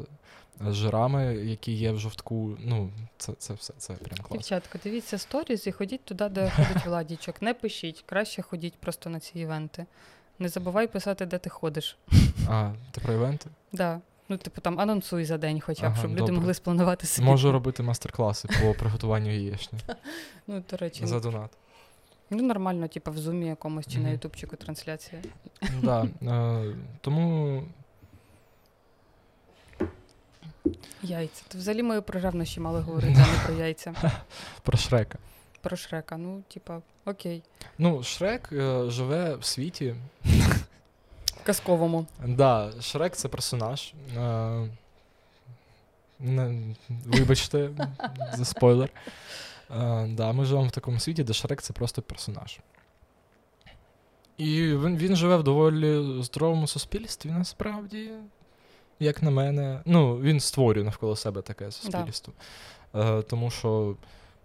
[0.61, 2.57] з жирами, які є в жовтку.
[2.61, 4.37] Ну, це це все це прям класно.
[4.37, 7.43] Дівчатка, дивіться сторіз і ходіть туди, де ходить владічок.
[7.43, 9.87] Не пишіть, краще ходіть просто на ці івенти.
[10.39, 11.97] Не забувай писати, де ти ходиш.
[12.49, 13.45] А, ти про івенти?
[13.45, 13.53] Так.
[13.73, 14.01] Да.
[14.29, 16.23] Ну, типу, там анонсуй за день, хоча б, ага, щоб добре.
[16.23, 17.27] люди могли спланувати собі.
[17.27, 19.79] Можу робити мастер-класи по приготуванню яєчні.
[20.47, 21.07] Ну, до речі.
[21.07, 21.51] За донат.
[22.31, 25.23] Ну, нормально, типу, в зумі якомусь чи на ютубчику трансляція.
[25.85, 26.07] Так.
[26.23, 27.63] Е, тому.
[31.03, 31.43] Яйця.
[31.49, 33.95] То взагалі ми про ревнощі мали говорити, а не про яйця.
[34.63, 35.19] Про Шрека.
[35.61, 37.43] Про Шрека, ну, типа, окей.
[37.79, 39.95] Ну, Шрек е, живе в світі.
[41.43, 42.07] Казковому.
[42.27, 43.95] Да, Шрек це персонаж.
[44.17, 44.69] Е,
[46.21, 47.71] не, Вибачте,
[48.33, 48.91] за спойлер.
[49.71, 52.59] Е, да, Ми живемо в такому світі, де Шрек це просто персонаж.
[54.39, 58.11] І він він живе в доволі здоровому суспільстві, насправді,
[59.01, 59.81] як на мене.
[59.85, 62.35] Ну, він створює навколо себе таке суспільство.
[62.95, 63.19] Да.
[63.19, 63.97] Е, Тому що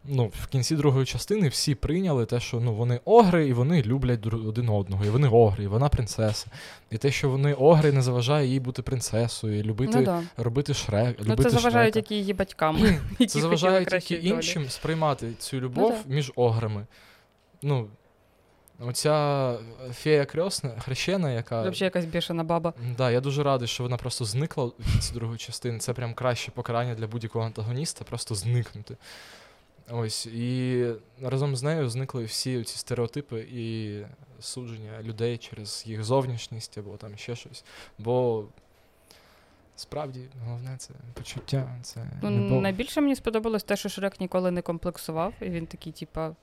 [0.05, 4.25] ну, в кінці другої частини всі прийняли те, що ну, вони огри, і вони люблять
[4.25, 6.47] один одного, і вони огри, і вона принцеса.
[6.91, 10.23] І те, що вони огри, не заважає їй бути принцесою, і любити ну, да.
[10.37, 11.17] робити шрек.
[11.23, 12.99] Ну, Це заважає тільки її батькам.
[13.27, 16.85] Це заважає тільки іншим сприймати цю любов ну, між ограми.
[17.61, 17.87] Ну,
[18.87, 19.57] Оця
[19.91, 21.61] фея крьосна, хрещена, яка.
[21.61, 22.73] Взагалі якась бішена баба.
[22.97, 25.79] Да, я дуже радий, що вона просто зникла в кінці другої частини.
[25.79, 28.97] Це прям краще покарання для будь-якого антагоніста, просто зникнути.
[29.91, 30.85] Ось, і
[31.21, 33.95] разом з нею зникли всі ці стереотипи і
[34.39, 37.63] судження людей через їх зовнішність або там ще щось.
[37.97, 38.45] Бо
[39.75, 41.75] справді головне це почуття.
[41.81, 46.35] це ну, Найбільше мені сподобалось те, що Шрек ніколи не комплексував, і він такий, типа,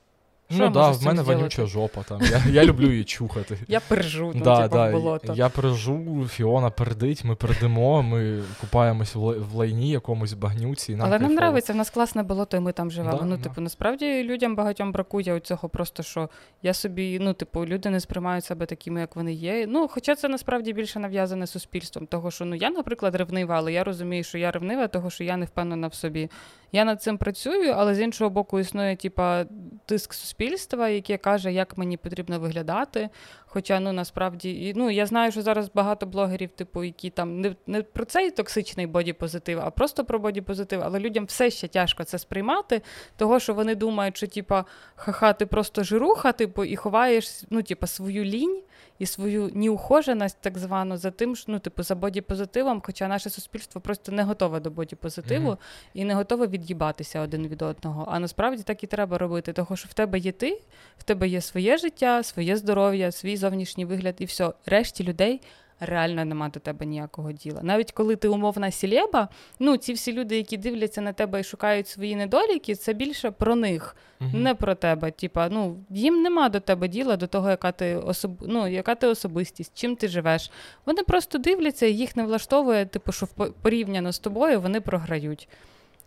[0.51, 2.21] що ну так, в мене вонюча жопа там.
[2.23, 3.59] Я я люблю її чухати.
[3.69, 5.35] Я пержу, там, да, типу, да, в болото.
[5.37, 10.97] Я пержу, Фіона пердить, ми пердимо, ми купаємось в лайні, якомусь багнюці.
[10.97, 13.19] Нам Але нам подобається, в нас класне болото, і ми там живемо.
[13.19, 16.29] Да, ну, типу, насправді людям багатьом бракує цього просто, що
[16.63, 19.67] я собі, ну, типу, люди не сприймають себе такими, як вони є.
[19.67, 23.85] Ну, хоча це насправді більше нав'язане суспільством, того, що ну я, наприклад, ревнива, але я
[23.85, 26.31] розумію, що я ревнива, того що я не впевнена в собі.
[26.73, 29.45] Я над цим працюю, але з іншого боку, існує, типа,
[29.87, 33.09] тиск суспільства, яке каже, як мені потрібно виглядати.
[33.47, 37.57] Хоча ну насправді і ну я знаю, що зараз багато блогерів, типу, які там не
[37.67, 40.81] не про цей токсичний бодіпозитив, а просто про бодіпозитив.
[40.85, 42.83] Але людям все ще тяжко це сприймати,
[43.17, 47.87] того що вони думають, що типа ха-ха, ти просто жируха, типу, і ховаєш ну, типа,
[47.87, 48.63] свою лінь.
[48.99, 54.13] І свою неухоженість, так звану, за тим, ну, типу, за бодіпозитивом, хоча наше суспільство просто
[54.13, 55.91] не готове до бодіпозитиву mm-hmm.
[55.95, 58.05] і не готове від'їбатися один від одного.
[58.09, 60.61] А насправді так і треба робити, тому що в тебе є ти,
[60.99, 64.53] в тебе є своє життя, своє здоров'я, свій зовнішній вигляд, і все.
[64.67, 65.41] Решті людей
[65.81, 67.61] реально нема до тебе ніякого діла.
[67.62, 71.88] Навіть коли ти умовна сілеба, ну ці всі люди, які дивляться на тебе і шукають
[71.88, 74.31] свої недоліки, це більше про них, угу.
[74.35, 75.11] не про тебе.
[75.11, 78.31] Типа, ну їм нема до тебе діла, до того, яка ти особ...
[78.41, 80.51] ну, яка ти особистість, чим ти живеш.
[80.87, 83.27] Вони просто дивляться, і їх не влаштовує, типу, що
[83.62, 85.49] порівняно з тобою вони програють.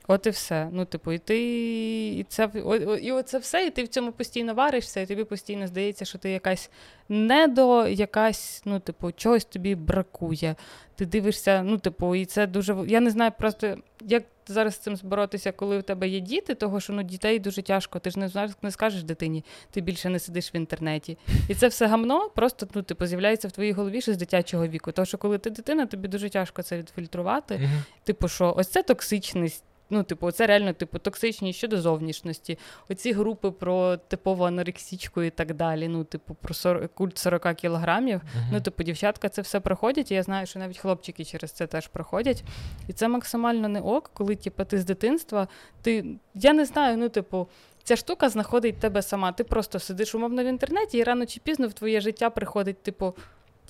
[0.07, 0.69] От і все.
[0.71, 1.39] Ну, типу, і ти
[2.07, 2.49] і це
[3.01, 6.29] і оце все, і ти в цьому постійно варишся, і тобі постійно здається, що ти
[6.29, 6.69] якась
[7.09, 10.55] недо, якась, ну, типу, чогось тобі бракує.
[10.95, 12.77] Ти дивишся, ну, типу, і це дуже.
[12.87, 16.79] Я не знаю просто, як зараз з цим зборотися, коли у тебе є діти, того
[16.79, 17.99] що ну, дітей дуже тяжко.
[17.99, 21.17] Ти ж не не скажеш дитині, ти більше не сидиш в інтернеті.
[21.49, 24.91] І це все гамно просто ну, типу, з'являється в твоїй голові ще з дитячого віку.
[24.91, 27.69] Тому що коли ти дитина, тобі дуже тяжко це відфільтрувати.
[28.03, 29.63] Типу, що ось це токсичність.
[29.93, 32.57] Ну, типу, це реально типу токсичні щодо зовнішності.
[32.89, 35.87] Оці групи про типову анорексічку і так далі.
[35.87, 38.19] Ну, типу, про 40, культ 40 кілограмів.
[38.19, 38.49] Uh-huh.
[38.51, 40.11] Ну, типу, дівчатка це все проходять.
[40.11, 42.43] і Я знаю, що навіть хлопчики через це теж проходять.
[42.87, 45.47] І це максимально не ок, коли типу, ти з дитинства,
[45.81, 47.47] ти я не знаю, ну, типу.
[47.83, 49.31] Ця штука знаходить тебе сама.
[49.31, 53.15] Ти просто сидиш умовно в інтернеті, і рано чи пізно в твоє життя приходить, типу,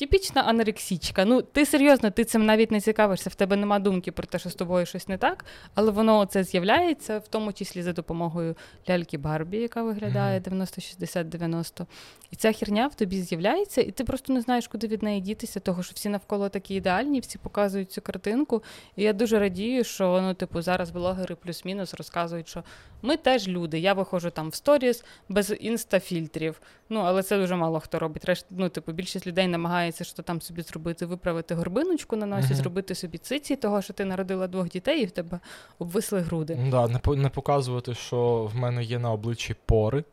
[0.01, 1.25] Типічна анорексічка.
[1.25, 4.49] Ну, ти серйозно, ти цим навіть не цікавишся, в тебе нема думки про те, що
[4.49, 8.55] з тобою щось не так, але воно це з'являється, в тому числі за допомогою
[8.89, 11.85] ляльки Барбі, яка виглядає 90-60-90.
[12.31, 15.59] І ця херня в тобі з'являється, і ти просто не знаєш, куди від неї дітися,
[15.59, 18.63] того що всі навколо такі ідеальні, всі показують цю картинку.
[18.95, 22.63] І я дуже радію, що ну, типу, зараз блогери плюс-мінус розказують, що
[23.01, 23.79] ми теж люди.
[23.79, 26.61] Я виходжу там в сторіс без інстафільтрів.
[26.89, 28.25] Ну, але це дуже мало хто робить.
[28.25, 32.55] Решт, ну, типу, більшість людей намагається що там собі зробити, виправити горбиночку на носі, uh-huh.
[32.55, 35.39] зробити собі циці, того, що ти народила двох дітей і в тебе
[35.79, 36.59] обвисли груди.
[36.71, 40.03] Да, не не показувати, що в мене є на обличчі пори.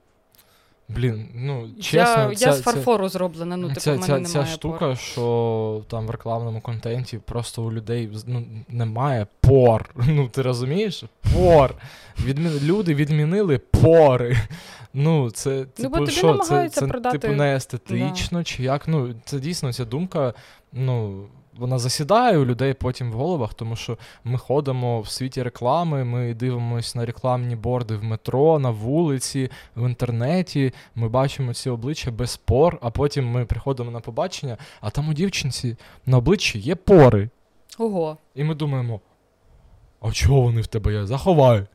[0.88, 3.57] Блін, ну чесно, я, ця, я з фарфору ця, зроблена.
[3.57, 4.99] Ну типу, ця, в мене ця, ця штука, пор.
[4.99, 9.91] що там в рекламному контенті просто у людей ну, немає пор.
[10.09, 11.05] Ну ти розумієш?
[11.35, 11.75] Пор.
[12.25, 12.51] Відмі...
[12.62, 14.37] Люди відмінили пори.
[15.00, 16.38] Ну, це типу, ну, що?
[16.38, 17.18] Це, це продати...
[17.18, 18.44] типу не естетично, да.
[18.44, 18.88] чи як.
[18.88, 20.34] Ну, це дійсно ця думка.
[20.72, 21.24] Ну,
[21.56, 26.34] вона засідає у людей потім в головах, тому що ми ходимо в світі реклами, ми
[26.34, 30.72] дивимося на рекламні борди в метро, на вулиці, в інтернеті.
[30.94, 35.12] Ми бачимо ці обличчя без пор, а потім ми приходимо на побачення, а там у
[35.12, 37.28] дівчинці на обличчі є пори.
[37.78, 38.16] Ого.
[38.34, 39.00] І ми думаємо:
[40.00, 41.06] а чого вони в тебе є?
[41.06, 41.66] Заховай.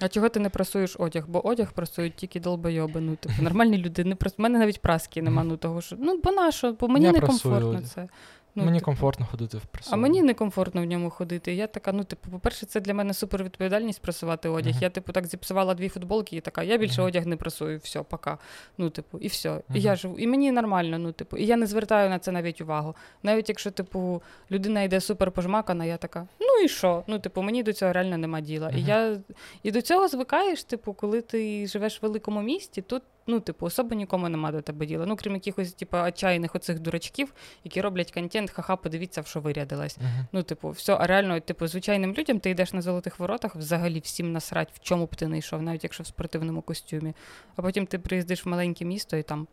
[0.00, 1.24] А чого ти не прасуєш одяг?
[1.28, 3.00] Бо одяг прасують тільки долбойоби.
[3.00, 4.14] Ну, типу, нормальні люди не.
[4.14, 5.96] У мене навіть праски нема, ну того що.
[5.98, 6.72] Ну, бо нащо.
[6.80, 8.08] Бо мені некомфортно це.
[8.56, 9.94] Ну, Мені типу, комфортно ходити в пресові.
[9.94, 11.54] А мені некомфортно в ньому ходити.
[11.54, 14.74] Я така, ну, типу, по-перше, це для мене супервідповідальність прасувати одяг.
[14.74, 14.82] Uh-huh.
[14.82, 17.06] Я, типу, так зіпсувала дві футболки і така, я більше uh-huh.
[17.06, 18.38] одяг не прасую, все, пока.
[18.78, 19.50] Ну, типу, і все.
[19.50, 19.62] Uh-huh.
[19.74, 20.18] І я живу.
[20.18, 22.94] І мені нормально, ну, типу, і я не звертаю на це навіть увагу.
[23.22, 27.04] Навіть якщо, типу, людина йде супер пожмакана, я така, ну і що?
[27.06, 28.70] Ну, типу, мені до цього реально нема діла.
[28.70, 29.16] І я
[29.62, 33.94] і до цього звикаєш, типу, коли ти живеш в великому місті, тут ну, типу, особо
[33.94, 35.06] нікому нема до тебе діла.
[35.06, 37.34] Ну, крім якихось, типу, отчаяних оцих дурачків,
[37.64, 39.98] які роблять контент, ха-ха, подивіться, в що вирядилась.
[39.98, 40.24] Uh-huh.
[40.32, 44.32] Ну, типу, все, а реально, типу, звичайним людям ти йдеш на золотих воротах, взагалі всім
[44.32, 47.14] насрать, в чому б ти не йшов, навіть якщо в спортивному костюмі.
[47.56, 49.46] А потім ти приїздиш в маленьке місто і там.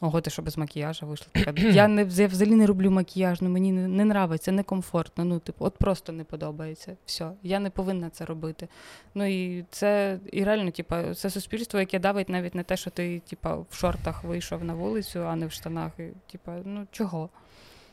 [0.00, 1.26] Ого, ти що без макіяжа вийшла?
[1.32, 1.60] Така.
[1.60, 5.24] Я не я взагалі не роблю макіяж, ну мені не, не нравиться, некомфортно.
[5.24, 6.96] Ну, типу, от просто не подобається.
[7.06, 8.68] Все, я не повинна це робити.
[9.14, 13.22] Ну і це і реально, типу, це суспільство, яке давить навіть не те, що ти,
[13.30, 15.92] типу, в шортах вийшов на вулицю, а не в штанах.
[15.98, 17.28] І, Типу, ну чого?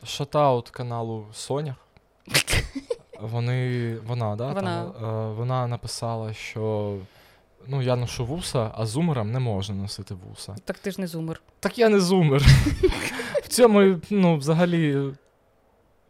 [0.04, 1.76] Шатаут каналу Соня.
[3.22, 4.86] Вони, вона, да, вона.
[4.86, 6.96] Там, е, вона написала, що
[7.68, 10.56] Ну, я ношу вуса, а зумерам не можна носити вуса.
[10.66, 11.42] Так ти ж не зумер.
[11.60, 12.44] Так я не зумер.
[13.44, 15.14] В цьому, ну, взагалі,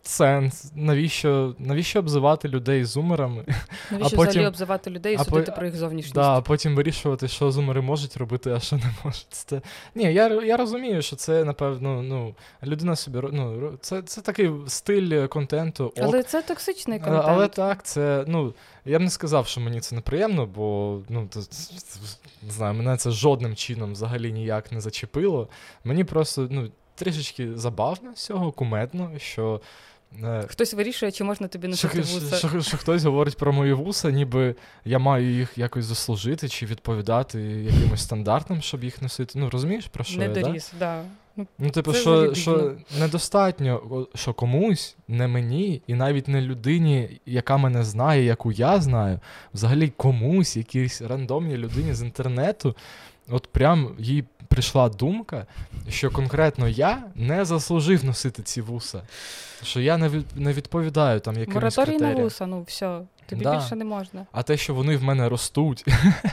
[0.08, 0.72] сенс.
[0.76, 3.46] Навіщо навіщо обзивати людей зумерами?
[3.92, 5.58] Навіщо а потім, взагалі обзивати людей і судити по...
[5.58, 6.16] про їх зовнішність?
[6.16, 9.28] Да, а потім вирішувати, що зумери можуть робити, а що не можуть.
[9.30, 9.62] Це...
[9.96, 13.20] Ні, я я розумію, що це, напевно, ну, людина собі.
[13.32, 15.86] ну, Це це такий стиль контенту.
[15.86, 15.94] Ок.
[16.02, 17.26] Але це токсичний контент.
[17.28, 18.26] Але так, це.
[18.28, 18.54] ну,
[18.86, 21.40] Я б не сказав, що мені це неприємно, бо ну, то,
[22.44, 25.48] не знаю, мене це жодним чином взагалі ніяк не зачепило.
[25.84, 29.62] Мені просто ну, трішечки забавно з цього, кумедно, що
[30.48, 32.38] Хтось вирішує, чи можна тобі носити що, вуса.
[32.38, 37.40] що, що хтось говорить про мої вуса, ніби я маю їх якось заслужити чи відповідати
[37.42, 39.40] якимось стандартам, щоб їх носити.
[39.40, 40.42] Ну, розумієш, про що Не я, да?
[40.42, 41.02] доріс, да.
[41.38, 47.22] Ну, Ну, типу, Це що, що недостатньо, що комусь, не мені, і навіть не людині,
[47.26, 49.20] яка мене знає, яку я знаю,
[49.54, 52.76] взагалі комусь, якійсь рандомній людині з інтернету,
[53.30, 55.46] от прям їй прийшла думка,
[55.90, 59.02] що конкретно я не заслужив носити ці вуса.
[59.64, 62.24] Що я не, від, не відповідаю там якимось Мораторій на критеріям.
[62.24, 63.56] вуса, ну все, тобі Да.
[63.60, 64.26] більше не можна.
[64.32, 65.86] А те, що вони в мене ростуть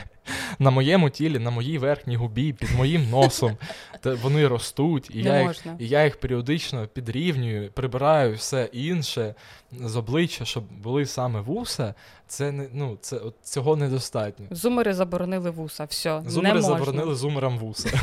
[0.59, 3.57] на моєму тілі, на моїй верхній губі, під моїм носом,
[4.03, 9.35] вони ростуть, і, Не я їх, і я їх періодично підрівнюю, прибираю все інше
[9.71, 11.93] з обличчя, щоб були саме вуса.
[12.27, 14.45] Це не ну це от цього недостатньо.
[14.51, 16.69] Зумери заборонили вуса, все, не Зумери можна.
[16.69, 17.89] заборонили зумерам вуса.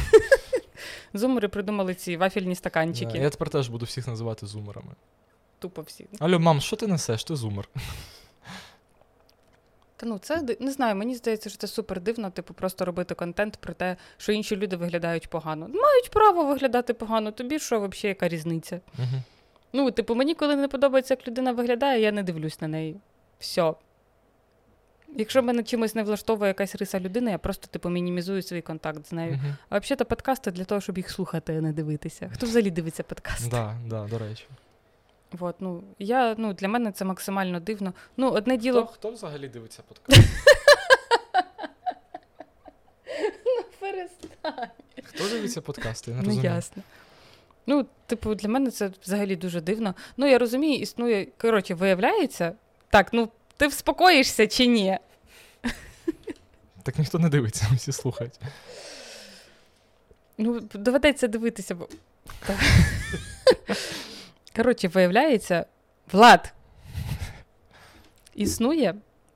[1.15, 3.19] Зумери придумали ці вафельні стаканчики.
[3.19, 4.93] Я тепер теж буду всіх називати зумерами.
[5.59, 6.07] Тупо всі.
[6.19, 7.25] Алло, мам, що ти несеш?
[7.25, 7.69] Ти зумер.
[9.97, 13.57] Та ну це не знаю, мені здається, що це супер дивно, типу, просто робити контент
[13.57, 15.69] про те, що інші люди виглядають погано.
[15.69, 18.81] Мають право виглядати погано, тобі що взагалі яка різниця?
[18.99, 19.23] Угу.
[19.73, 22.97] Ну, типу, мені коли не подобається, як людина виглядає, я не дивлюсь на неї.
[23.39, 23.75] Все.
[25.17, 29.13] Якщо мене чимось не влаштовує якась риса людини, я просто типу мінімізую свій контакт з
[29.13, 29.33] нею.
[29.33, 29.55] Угу.
[29.69, 32.31] А взагалі подкасти для того, щоб їх слухати, а не дивитися.
[32.35, 33.51] Хто взагалі дивиться подкасти?
[33.51, 34.45] Да, да, до речі.
[35.33, 37.93] Вот, ну, я, ну, для мене це максимально дивно.
[38.17, 38.83] Ну, одне діло.
[38.87, 40.21] Хто, хто взагалі дивиться подкаст?
[43.81, 44.69] Перестань.
[45.05, 46.11] Хто дивиться подкасти?
[46.11, 46.83] Не Ну, ясно.
[47.67, 49.95] Ну, типу, для мене це взагалі дуже дивно.
[50.17, 51.27] Ну, я розумію, існує.
[51.39, 52.53] Коротше, виявляється.
[52.91, 53.29] Так, ну
[53.61, 54.99] ти вспокоїшся чи ні?
[56.83, 58.41] Так ніхто не дивиться, всі слухають.
[60.39, 61.89] Ну, доведеться дивитися, бо.
[64.57, 65.67] Коротше, виявляється,
[66.13, 66.55] Влад.
[68.35, 68.95] Існує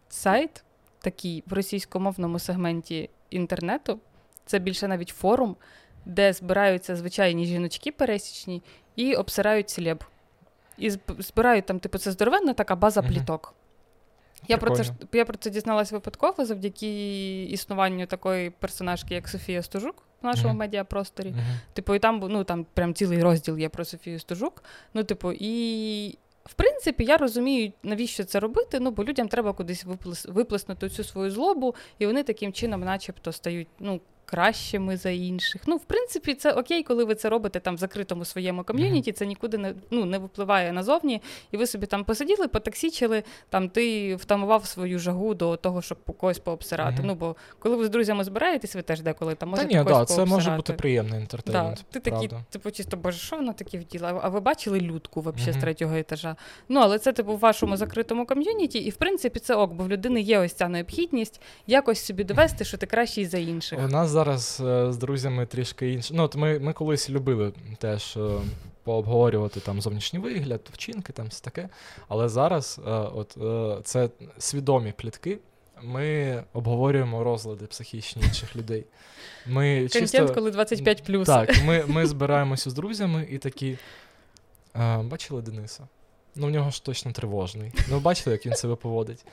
[0.09, 0.65] сайт,
[0.99, 4.01] такий в російськомовному сегменті інтернету.
[4.47, 5.57] Це більше навіть форум,
[6.05, 8.63] де збираються звичайні жіночки пересічні
[8.97, 10.05] і обсирають селеб.
[10.79, 13.55] І збирають там, типу, це здоровенна така база пліток.
[14.49, 20.03] Я про, це, я про це дізналась випадково завдяки існуванню такої персонажки, як Софія Стужук
[20.23, 20.59] в нашому Мгм.
[20.59, 21.31] медіапросторі.
[21.31, 21.41] Мгм.
[21.73, 24.65] Типу, і там, ну, там прям цілий розділ є про Софію Стужук.
[24.95, 28.81] Ну, типу, і в принципі, я розумію, навіщо це робити.
[28.81, 33.33] Ну, бо людям треба кудись виплес, виплеснути цю свою злобу, і вони таким чином, начебто,
[33.33, 35.63] стають ну, кращими за інших.
[35.67, 39.27] Ну, в принципі, це окей, коли ви це робите там в закритому своєму ком'юніті, це
[39.27, 41.23] нікуди не, ну, не випливає назовні.
[41.53, 46.39] І ви собі там посиділи, потаксічили, там ти втамував свою жагу до того, щоб когось
[46.39, 46.97] пообсирати.
[46.97, 47.07] Мгм.
[47.07, 50.25] Ну, бо коли ви з друзями збираєтесь, ви теж деколи там Та ні, да, це
[50.25, 54.21] може бути приємний Да, ти такий, типу, чисто, боже, що воно таке вділа?
[54.23, 56.37] А ви бачили людку вообще з третього етажа?
[56.69, 59.89] Ну, але це, типу, в вашому закритому ком'юніті, і в принципі це ок, бо в
[59.89, 63.79] людини є ось ця необхідність якось собі довести, що ти кращий за інших.
[63.85, 66.15] У нас зараз е, з друзями трішки інше.
[66.17, 68.41] Ну, от ми, ми колись любили теж е,
[68.85, 71.69] пообговорювати там зовнішній вигляд, вчинки, там все таке.
[72.09, 73.39] Але зараз е, от,
[73.85, 74.09] це
[74.39, 75.39] свідомі плітки.
[75.83, 78.85] Ми обговорюємо розлади психічні інших людей.
[79.47, 81.27] Ми Контент, чисто, коли 25 плюс.
[81.27, 83.79] Так, ми, ми збираємося з друзями і такі.
[85.03, 85.89] Бачили Дениса?
[86.37, 87.73] Ну, в нього ж точно тривожний.
[87.91, 89.25] Ну, бачили, як він себе поводить.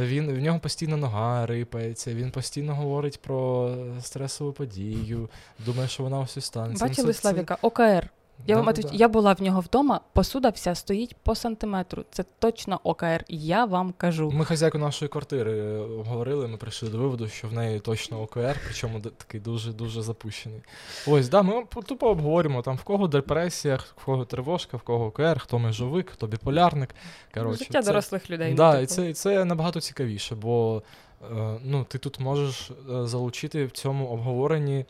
[0.00, 3.70] Він, в нього постійно нога рипається, він постійно говорить про
[4.00, 5.30] стресову подію,
[5.66, 6.86] думає, що вона ось станеться.
[6.86, 7.58] Бачили Славіка?
[7.62, 8.10] ОКР.
[8.46, 8.88] Я вам Да-да-да.
[8.92, 12.04] я була в нього вдома, посуда вся стоїть по сантиметру.
[12.10, 13.24] Це точно ОКР.
[13.28, 14.30] Я вам кажу.
[14.30, 18.60] Ми хазяйку нашої квартири е, обговорили, ми прийшли до виводу, що в неї точно ОКР,
[18.64, 20.60] причому такий дуже-дуже запущений.
[21.06, 25.38] Ось, да, ми тупо обговорюємо там в кого депресія, в кого тривожка, в кого ОКР,
[25.38, 26.94] хто межовик, хто біполярник.
[27.34, 28.54] Коротше, Життя це- дорослих людей.
[28.54, 28.94] Да, ну, і типу.
[28.94, 30.82] це, і це набагато цікавіше, бо
[31.64, 34.84] ну, ти тут можеш е, залучити в цьому обговоренні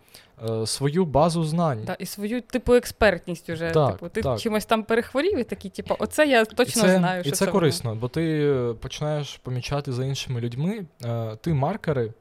[0.48, 1.82] е, свою базу знань.
[1.86, 3.70] Да, і свою типу експертність уже.
[3.70, 4.40] Так, типу, ти так.
[4.40, 7.44] чимось там перехворів і такий, типу, оце я точно і це, знаю, і що це
[7.44, 7.52] воно.
[7.52, 12.12] корисно, бо ти е, починаєш помічати за іншими людьми е, ти маркери,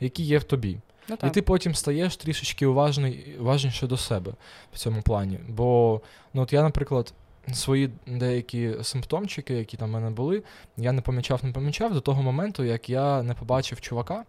[0.00, 0.78] які є в тобі.
[1.08, 4.32] Ну, І ти потім стаєш трішечки уважний, уважніше до себе
[4.72, 5.38] в цьому плані.
[5.48, 6.00] Бо,
[6.34, 7.12] ну от я, наприклад,
[7.52, 10.42] свої деякі симптомчики, які там в мене були,
[10.76, 14.24] я не помічав, не помічав до того моменту, як я не побачив чувака,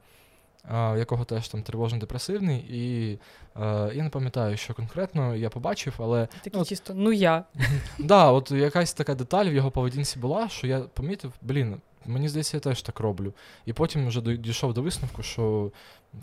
[0.97, 3.13] якого теж там тривожно-депресивний, і
[3.55, 7.43] е, я не пам'ятаю, що конкретно я побачив, але Такий ну, чисто, ну я.
[7.99, 12.57] да, от якась така деталь в його поведінці була, що я помітив, блін, Мені здається,
[12.57, 13.33] я теж так роблю.
[13.65, 15.71] І потім вже дійшов до висновку, що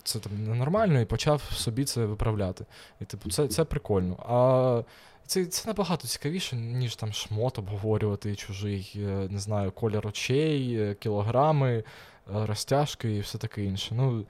[0.03, 2.64] це там ненормально, і почав собі це виправляти.
[3.01, 4.16] І типу, це це прикольно.
[4.28, 4.82] А
[5.26, 10.94] це це набагато цікавіше, ніж там шмот обговорювати чужий, е, не знаю, колір очей, е,
[10.94, 11.82] кілограми, е,
[12.26, 13.94] розтяжки і все таке інше.
[13.94, 14.24] Ну,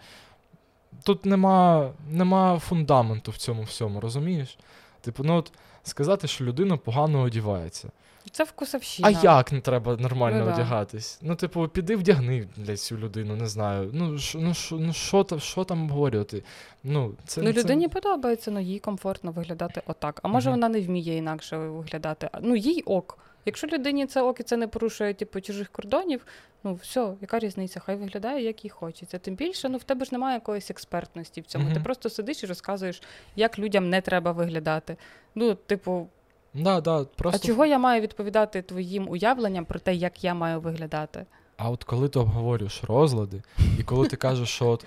[1.03, 4.59] Тут нема нема фундаменту в цьому всьому, розумієш?
[5.01, 7.91] Типу, ну от сказати, що людина погано одівається.
[8.31, 9.09] Це вкусовщина.
[9.09, 11.19] А як не треба нормально ну, одягатись?
[11.23, 11.29] Да.
[11.29, 13.91] Ну, типу, піди вдягни для цю людину, не знаю.
[13.93, 16.43] Ну, ш, ну, ш, ну що там що там обговорювати?
[16.85, 17.61] Ну, це, ну це...
[17.61, 20.21] людині подобається, ну їй комфортно виглядати отак.
[20.23, 22.31] А може, uh вона не вміє інакше виглядати.
[22.43, 23.19] Ну, їй ок.
[23.47, 26.27] Якщо людині це ок і це не порушує типу, чужих кордонів,
[26.65, 27.81] ну все, яка різниця?
[27.81, 29.19] Хай виглядає, як їй хочеться.
[29.19, 31.69] Тим більше, ну в тебе ж немає якоїсь експертності в цьому.
[31.69, 33.03] uh Ти просто сидиш і розказуєш,
[33.37, 34.97] як людям не треба виглядати.
[35.35, 36.09] Ну, типу.
[36.57, 37.41] Да, да, просто...
[37.43, 41.27] А чого я маю відповідати твоїм уявленням про те, як я маю виглядати?
[41.57, 43.43] А от коли ти обговорюєш розлади,
[43.79, 44.85] і коли ти кажеш, що от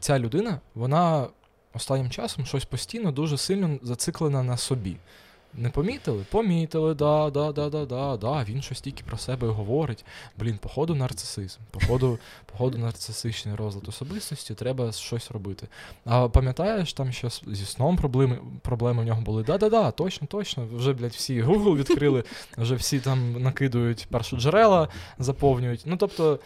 [0.00, 1.26] ця людина, вона
[1.74, 4.96] останнім часом щось постійно дуже сильно зациклена на собі.
[5.54, 6.24] Не помітили?
[6.30, 8.44] Помітили, да, да, да, да, да, да.
[8.44, 10.04] Він щось тільки про себе говорить.
[10.36, 11.60] Блін, походу, нарцисизм.
[11.70, 15.66] Походу, походу, нарцисичний розлад особистості, треба щось робити.
[16.04, 19.42] А пам'ятаєш, там ще зі сном проблеми проблеми в нього були?
[19.42, 20.66] Да-да-да, точно, точно.
[20.72, 22.24] Вже, блядь, всі Google відкрили,
[22.58, 24.88] вже всі там накидують першу джерела,
[25.18, 25.82] заповнюють.
[25.84, 26.40] Ну, тобто.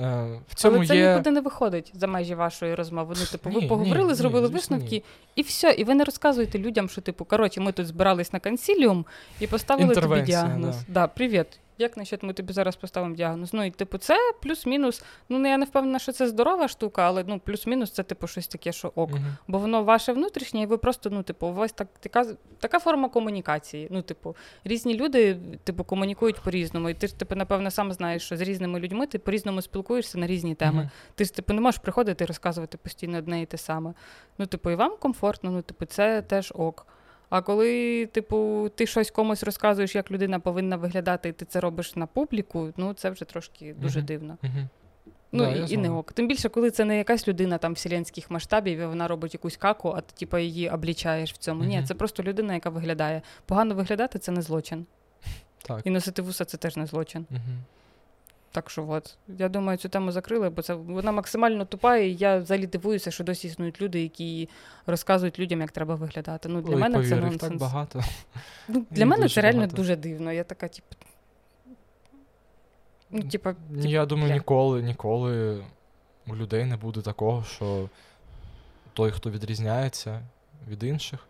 [0.00, 1.10] Е, в цьому Але це є...
[1.10, 3.14] нікуди не виходить за межі вашої розмови.
[3.20, 5.02] Ну, типу, ви поговорили, ні, зробили ні, висновки,
[5.36, 5.70] і все.
[5.72, 9.04] І ви не розказуєте людям, що, типу, коротше, ми тут збирались на консіліум
[9.40, 10.76] і поставили тобі діагноз.
[10.76, 10.84] Да.
[10.88, 11.46] да, Привіт
[11.78, 13.54] як насчет ми тобі зараз поставимо діагноз?
[13.54, 15.04] Ну і типу, це плюс-мінус.
[15.28, 18.72] Ну я не впевнена, що це здорова штука, але ну плюс-мінус це типу щось таке,
[18.72, 19.10] що ок.
[19.10, 19.36] Uh-huh.
[19.48, 22.26] Бо воно ваше внутрішнє, і ви просто, ну, типу, у вас так така
[22.60, 23.88] така форма комунікації.
[23.90, 26.90] Ну, типу, різні люди, типу, комунікують по-різному.
[26.90, 30.26] І ти ж типу, напевно, сам знаєш, що з різними людьми ти по-різному спілкуєшся на
[30.26, 30.82] різні теми.
[30.82, 31.14] Uh-huh.
[31.14, 33.94] Ти ж типу не можеш приходити і розказувати постійно одне і те саме.
[34.38, 36.86] Ну, типу, і вам комфортно, ну, типу, це теж ок.
[37.34, 41.96] А коли, типу, ти щось комусь розказуєш, як людина повинна виглядати, і ти це робиш
[41.96, 44.04] на публіку, ну це вже трошки дуже uh-huh.
[44.04, 44.38] дивно.
[44.42, 44.68] Uh-huh.
[45.32, 46.12] Ну да, і, і не ок.
[46.12, 49.88] Тим більше, коли це не якась людина там вселенських масштабів, і вона робить якусь каку,
[49.88, 51.64] а ти типу, її облічаєш в цьому.
[51.64, 53.22] Ні, це просто людина, яка виглядає.
[53.46, 54.86] Погано виглядати це не злочин.
[55.62, 55.80] Так.
[55.84, 57.26] І носити вуса це теж не злочин.
[58.54, 62.38] Так що от, я думаю, цю тему закрили, бо це вона максимально тупа, і я
[62.38, 64.48] взагалі дивуюся, що досі існують люди, які
[64.86, 66.48] розказують людям, як треба виглядати.
[66.48, 67.40] Ну, Для Ой, мене повір, це нонсенс.
[67.42, 68.02] так багато.
[68.68, 69.76] Ну, Для мене це реально багато.
[69.76, 70.32] дуже дивно.
[70.32, 70.86] Я така, типу.
[73.10, 74.34] Ну, типа, типу, Я думаю, бля.
[74.34, 75.64] ніколи, ніколи
[76.26, 77.88] у людей не буде такого, що
[78.92, 80.20] той, хто відрізняється
[80.68, 81.20] від інших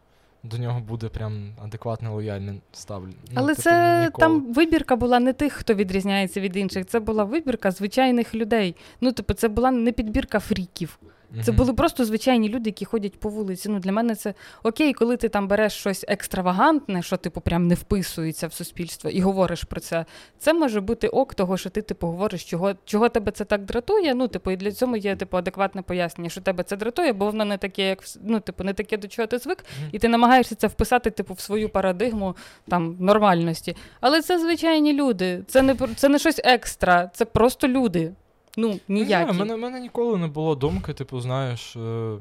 [0.45, 3.15] до нього буде прям адекватне лояльне ставлення.
[3.25, 4.21] Ну, Але ну, це ніколи.
[4.21, 6.87] там вибірка була не тих, хто відрізняється від інших.
[6.87, 8.77] Це була вибірка звичайних людей.
[9.01, 10.99] Ну, типу, це була не підбірка фріків.
[11.43, 13.69] Це були просто звичайні люди, які ходять по вулиці.
[13.69, 17.75] Ну, Для мене це окей, коли ти там береш щось екстравагантне, що типу прям не
[17.75, 20.05] вписується в суспільство, і говориш про це.
[20.39, 24.15] Це може бути ок, того, що ти типу говориш, чого чого тебе це так дратує.
[24.15, 27.45] Ну, типу, і для цього є типу адекватне пояснення, що тебе це дратує, бо воно
[27.45, 30.67] не таке, як ну, типу, не таке, до чого ти звик, і ти намагаєшся це
[30.67, 32.37] вписати, типу, в свою парадигму
[32.69, 33.77] там нормальності.
[34.01, 38.13] Але це звичайні люди, це не це не щось екстра, це просто люди.
[38.57, 39.31] Ну, ніякі.
[39.31, 41.77] У мене, мене ніколи не було думки, типу, знаєш.
[41.77, 42.17] Е,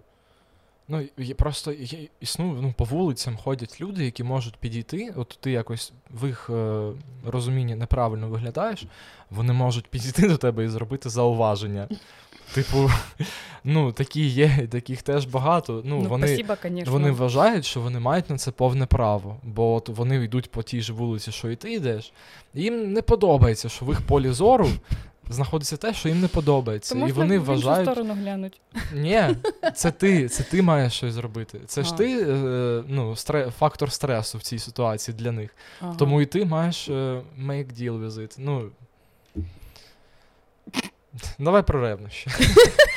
[0.87, 5.13] ну, є, Просто є, існує, ну, по вулицям ходять люди, які можуть підійти.
[5.15, 6.91] От ти якось в їх е,
[7.25, 8.85] розумінні неправильно виглядаєш,
[9.29, 11.87] вони можуть підійти до тебе і зробити зауваження.
[12.53, 12.89] Типу,
[13.63, 15.81] ну, такі є, таких теж багато.
[15.85, 19.89] Ну, ну Вони спасибо, вони вважають, що вони мають на це повне право, бо от
[19.89, 22.13] вони йдуть по тій ж вулиці, що і ти йдеш.
[22.53, 24.69] І їм не подобається, що в їх полі зору
[25.29, 26.93] знаходиться те, що їм не подобається.
[26.93, 27.89] Тому і вони в вважають...
[27.89, 28.61] сторону глянуть.
[28.93, 29.21] Ні,
[29.75, 31.59] це ти це ти маєш щось зробити.
[31.67, 31.83] Це а.
[31.83, 33.51] ж ти е, ну, стре...
[33.59, 35.55] фактор стресу в цій ситуації для них.
[35.81, 35.95] Ага.
[35.95, 38.35] Тому і ти маєш е, make deal with it.
[38.37, 38.69] Ну,
[41.39, 42.29] Давай про ревнощі.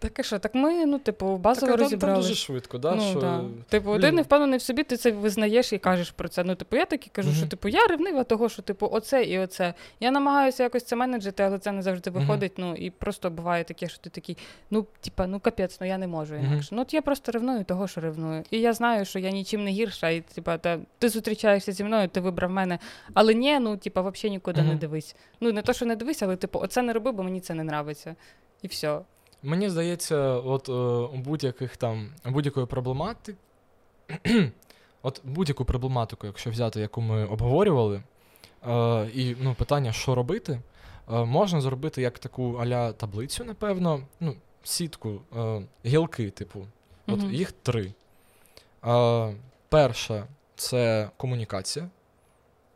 [0.00, 2.14] Так і що, так ми, ну, типу, базово так, розібрали.
[2.14, 2.94] Там дуже швидко, да?
[2.94, 3.20] Ну, що...
[3.20, 3.44] да.
[3.68, 4.00] Типу, Блін.
[4.00, 6.44] ти не впевнений в собі, ти це визнаєш і кажеш про це.
[6.44, 7.36] Ну, типу, я таки кажу, mm-hmm.
[7.36, 9.74] що типу, я ревнива того, що типу, оце і оце.
[10.00, 12.52] Я намагаюся якось це менеджити, але це не завжди виходить.
[12.52, 12.64] Mm-hmm.
[12.64, 14.36] Ну, і просто буває таке, що ти такий,
[14.70, 16.74] ну, типа, ну капець, ну я не можу інакше.
[16.74, 16.76] Mm-hmm.
[16.76, 18.44] Ну, от я просто ревную того, що ревную.
[18.50, 22.08] І я знаю, що я нічим не гірша, і типа, та, ти зустрічаєшся зі мною,
[22.08, 22.78] ти вибрав мене.
[23.14, 25.16] Але ні, ну, типа, взагалі нікуди не дивись.
[25.40, 27.62] Ну, не то, що не дивись, але типу, оце не роби, бо мені це не
[27.62, 28.16] нравиться.
[28.62, 29.00] І все.
[29.42, 30.72] Мені здається, от е,
[31.14, 33.38] у будь-яких там будь-якої проблематики,
[35.02, 38.02] от будь-яку проблематику, якщо взяти, яку ми обговорювали,
[38.68, 40.60] е, і ну, питання, що робити,
[41.12, 44.34] е, можна зробити як таку аля таблицю, напевно, ну,
[44.64, 46.66] сітку, е, гілки, типу.
[47.06, 47.30] От Мгм.
[47.34, 47.92] їх три.
[48.86, 49.34] Е,
[49.68, 50.26] перша
[50.56, 51.88] це комунікація.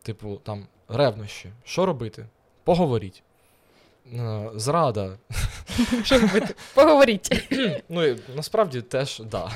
[0.02, 1.52] Типу, там ревнощі.
[1.64, 2.26] Що робити?
[2.64, 3.22] Поговоріть.
[4.14, 5.18] Е, зрада.
[6.05, 6.55] Що робити?
[6.75, 7.49] Поговоріть.
[7.89, 9.51] Ну, і насправді теж, да.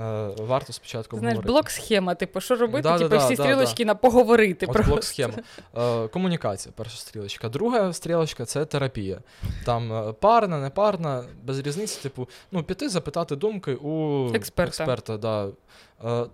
[0.00, 1.52] Е, варто спочатку Знаєш, говорити.
[1.52, 2.82] блок-схема, типу, що робити?
[2.82, 4.66] Да, типу, да, всі да, стрілочки на поговорити.
[4.66, 4.92] От просто.
[4.92, 5.34] блок-схема.
[5.76, 7.48] Е, комунікація, перша стрілочка.
[7.48, 9.18] Друга стрілочка це терапія.
[9.64, 14.84] Там е, парна, не парна, без різниці, типу, ну, піти запитати думки у Експерта.
[14.84, 15.48] експерта да.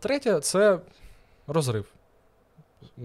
[0.01, 0.79] третя це
[1.47, 1.94] розрив.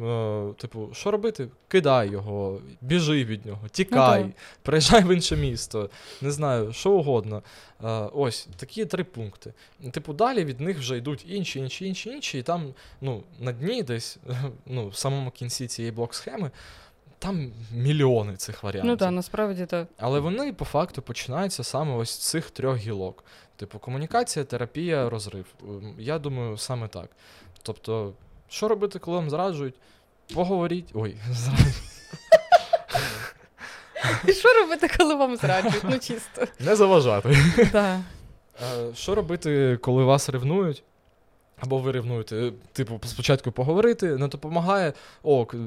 [0.03, 1.47] Е, типу, що робити?
[1.67, 5.89] Кидай його, біжи від нього, тікай, Ну, переїжджай в інше місто,
[6.21, 7.43] не знаю, що угодно.
[7.83, 9.53] Е, ось такі три пункти.
[9.91, 13.83] Типу, далі від них вже йдуть інші, інші, інші, інші, і там, ну, на дні
[13.83, 14.17] десь,
[14.65, 16.51] ну, в самому кінці цієї блок-схеми,
[17.19, 18.91] там мільйони цих варіантів.
[18.91, 19.87] Ну так, насправді так.
[19.97, 23.23] Але вони по факту починаються саме ось з цих трьох гілок.
[23.55, 25.45] Типу, комунікація, терапія, розрив.
[25.63, 27.09] Ем, Я думаю, саме так.
[27.61, 28.13] Тобто,
[28.49, 29.75] що робити, коли вам зраджують?
[30.33, 30.89] Поговоріть.
[30.93, 31.75] Ой, зраджують.
[34.39, 35.83] Що робити, коли вам зраджують?
[35.83, 36.45] Ну чисто.
[36.59, 37.37] Не заважати.
[38.63, 40.83] Е, Що робити, коли вас ревнують?
[41.59, 44.93] Або ви ревнуєте, типу, спочатку поговорити, не допомагає.
[45.23, 45.57] О, к-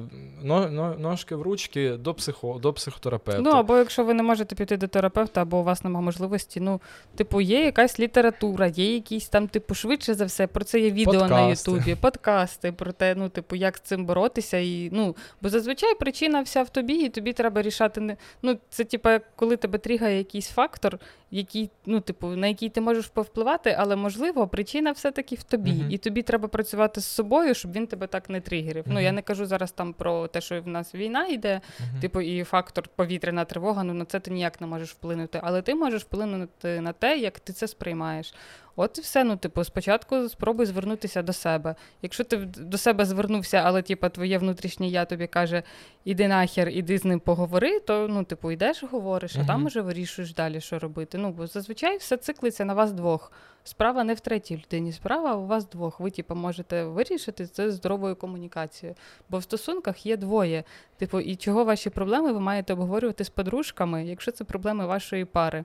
[0.42, 3.40] но, но, ножки в ручки до, психо, до психотерапевта.
[3.42, 6.80] Ну, або якщо ви не можете піти до терапевта, або у вас немає можливості, ну,
[7.16, 11.12] типу, є якась література, є якісь там, типу, швидше за все, про це є відео
[11.12, 11.28] на
[11.74, 14.58] Ютубі, подкасти про те, ну, типу, як з цим боротися.
[14.58, 18.16] І, ну, бо зазвичай причина вся в тобі, і тобі треба рішати не.
[18.42, 20.98] Ну, це типу, коли тебе тригає якийсь фактор,
[21.32, 25.72] який, ну, типу, на який ти можеш повпливати, але можливо, причина все-таки в тобі.
[25.72, 25.90] Мгм.
[25.90, 28.84] І тобі треба працювати з собою, щоб він тебе так не тригерив.
[28.86, 31.60] Ну, я не кажу зараз там про те, що в нас війна йде.
[31.80, 32.00] Мгм.
[32.00, 35.40] Типу, і фактор повітряна тривога, ну на це ти ніяк не можеш вплинути.
[35.42, 38.34] Але ти можеш вплинути на те, як ти це сприймаєш.
[38.76, 39.24] От і все.
[39.24, 41.74] Ну, типу, спочатку спробуй звернутися до себе.
[42.02, 45.62] Якщо ти до себе звернувся, але типу, твоє внутрішнє я тобі каже,
[46.04, 50.34] іди нахер, іди з ним поговори, то ну, типу, йдеш, говориш, а там уже вирішуєш
[50.34, 51.18] далі, що робити.
[51.18, 53.32] Ну, бо зазвичай все циклиться на вас двох.
[53.64, 56.00] Справа не в третій людині, справа у вас двох.
[56.00, 58.96] Ви, типу, можете вирішити це здоровою комунікацією.
[59.28, 60.64] Бо в стосунках є двоє.
[60.96, 65.64] Типу, і чого ваші проблеми ви маєте обговорювати з подружками, якщо це проблеми вашої пари.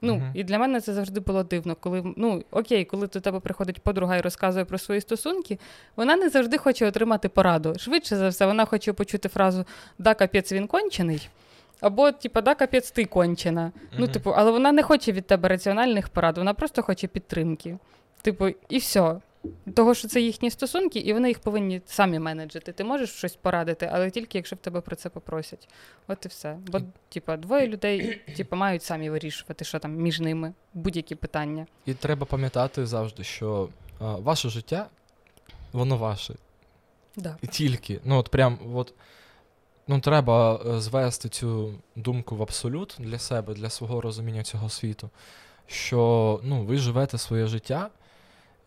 [0.00, 0.30] Ну, Мгм.
[0.34, 4.16] і для мене це завжди було дивно, коли ну окей, коли до тебе приходить подруга
[4.16, 5.58] і розказує про свої стосунки,
[5.96, 7.74] вона не завжди хоче отримати пораду.
[7.78, 9.64] Швидше за все, вона хоче почути фразу
[9.98, 11.28] Да, капець він кончений.
[11.80, 13.72] Або, типу, да, капець, ти кончена.
[13.98, 17.78] Ну, типу, але вона не хоче від тебе раціональних порад, вона просто хоче підтримки.
[18.22, 19.16] Типу, і все.
[19.74, 22.72] Того, що це їхні стосунки, і вони їх повинні самі менеджити.
[22.72, 25.68] Ти можеш щось порадити, але тільки якщо в тебе про це попросять.
[26.08, 26.58] От і все.
[26.66, 31.66] Бо, типу, двоє людей типу, мають самі вирішувати, що там між ними, будь-які питання.
[31.86, 33.68] І треба пам'ятати завжди, що
[34.00, 34.86] а, ваше життя,
[35.72, 36.34] воно ваше.
[37.16, 37.36] Да.
[37.42, 38.00] І тільки.
[38.04, 38.94] Ну, от прям, от,
[39.88, 45.10] ну, треба е, звести цю думку в абсолют для себе, для свого розуміння цього світу.
[45.66, 47.90] Що ну, ви живете своє життя,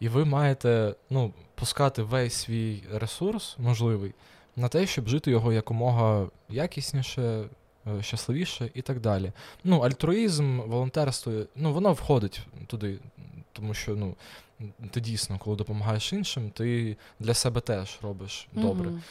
[0.02, 4.14] і ви маєте ну, пускати весь свій ресурс можливий
[4.56, 7.44] на те, щоб жити його якомога якісніше,
[7.88, 9.32] е, щасливіше і так далі.
[9.64, 13.00] Ну, альтруїзм, волонтерство, ну, воно входить туди,
[13.54, 14.16] тому що ну,
[14.92, 18.90] ти дійсно, коли допомагаєш іншим, ти для себе теж робиш добре.
[18.90, 19.02] Мгм.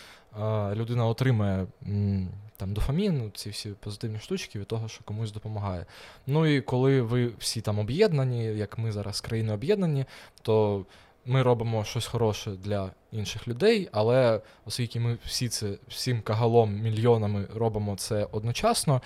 [0.41, 2.29] А, людина отримує м,
[2.61, 5.87] там дофамін, ці всі позитивні штучки від того, що комусь допомагає.
[6.27, 10.05] Ну і коли ви всі там об'єднані, як ми зараз з країною об'єднані,
[10.43, 10.85] то
[11.27, 17.47] ми робимо щось хороше для інших людей, але оскільки ми всі це всім кагалом, мільйонами
[17.55, 19.03] робимо це одночасно,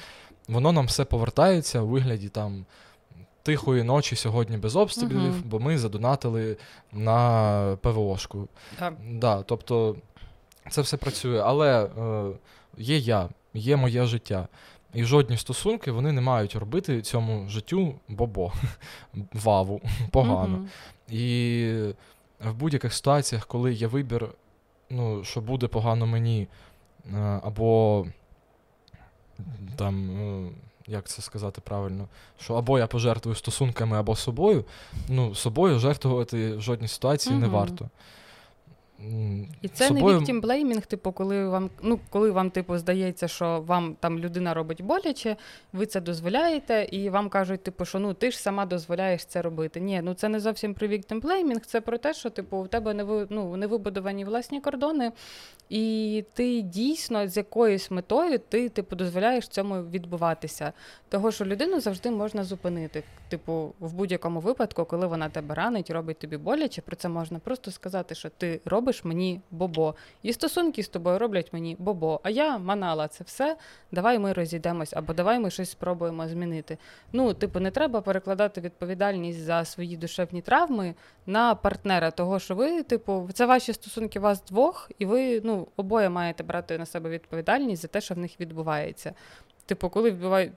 [0.48, 2.66] воно нам все повертається у вигляді там.
[3.42, 5.42] Тихої ночі сьогодні без обстрілів, Мгм.
[5.44, 6.56] бо ми задонатили
[6.92, 8.48] на ПВОшку.
[8.78, 8.92] Да.
[9.10, 9.96] Да, тобто
[10.70, 12.24] це все працює, але е,
[12.78, 14.48] є я, є моє життя.
[14.94, 18.52] І жодні стосунки вони не мають робити цьому життю бобо,
[19.32, 19.80] ваву,
[20.10, 20.66] погано.
[21.08, 21.66] І
[22.44, 24.28] в будь-яких ситуаціях, коли є вибір,
[24.90, 26.48] ну, що буде погано мені,
[27.14, 28.06] е, або
[29.76, 30.50] там, е,
[30.86, 32.08] як це сказати правильно,
[32.40, 34.64] що або я пожертвую стосунками, або собою,
[35.08, 37.54] ну, собою жертвувати в жодній ситуації не Мгм.
[37.54, 37.88] варто.
[39.62, 40.14] І це собою...
[40.14, 44.82] не віктімблеймінг, типу, коли вам, ну, коли вам, типу, здається, що вам там людина робить
[44.82, 45.36] боляче,
[45.72, 49.80] ви це дозволяєте, і вам кажуть, типу, що ну ти ж сама дозволяєш це робити.
[49.80, 53.04] Ні, ну це не зовсім про віктімблеймінг, це про те, що типу, у тебе не
[53.04, 55.12] ви, ну, не вибудовані власні кордони,
[55.68, 60.72] і ти дійсно з якоюсь метою ти, типу, дозволяєш цьому відбуватися.
[61.08, 63.02] Того, що людину завжди можна зупинити.
[63.28, 67.70] Типу, в будь-якому випадку, коли вона тебе ранить, робить тобі боляче, про це можна просто
[67.70, 69.94] сказати, що ти робиш мені бобо.
[70.22, 72.20] І стосунки з тобою роблять мені бобо.
[72.22, 73.56] А я манала це все.
[73.92, 76.78] Давай ми розійдемось, або давай ми щось спробуємо змінити.
[77.12, 80.94] Ну, типу, не треба перекладати відповідальність за свої душевні травми
[81.26, 86.08] на партнера, того що ви, типу, це ваші стосунки вас двох, і ви ну обоє
[86.08, 89.14] маєте брати на себе відповідальність за те, що в них відбувається.
[89.66, 90.10] Типу, коли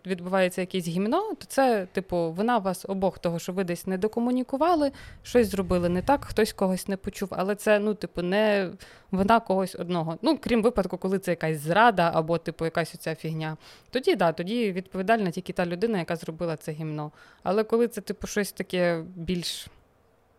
[0.06, 4.92] відбувається якесь гімно, то це, типу, вина вас обох, того, що ви десь не докомунікували,
[5.24, 8.70] щось зробили не так, хтось когось не почув, але це, ну, типу, не
[9.12, 10.18] вина когось одного.
[10.22, 13.58] Ну, крім випадку, коли це якась зрада або, типу, якась оця фігня.
[13.90, 17.12] Тоді да, тоді відповідальна тільки та людина, яка зробила це гімно.
[17.44, 19.68] Але коли це, типу, щось таке більш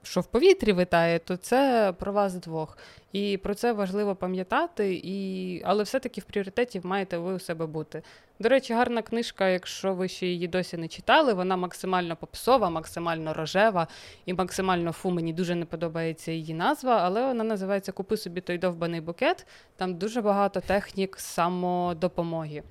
[0.02, 2.78] що в повітрі витає, то це про вас двох.
[3.12, 5.62] І про це важливо пам'ятати, і...
[5.64, 8.02] але все-таки в пріоритеті маєте ви у себе бути.
[8.40, 13.34] До речі, гарна книжка, якщо ви ще її досі не читали, вона максимально попсова, максимально
[13.34, 13.86] рожева
[14.26, 18.58] і максимально фу, мені дуже не подобається її назва, але вона називається Купи собі той
[18.58, 19.46] довбаний букет.
[19.76, 22.62] Там дуже багато технік самодопомоги.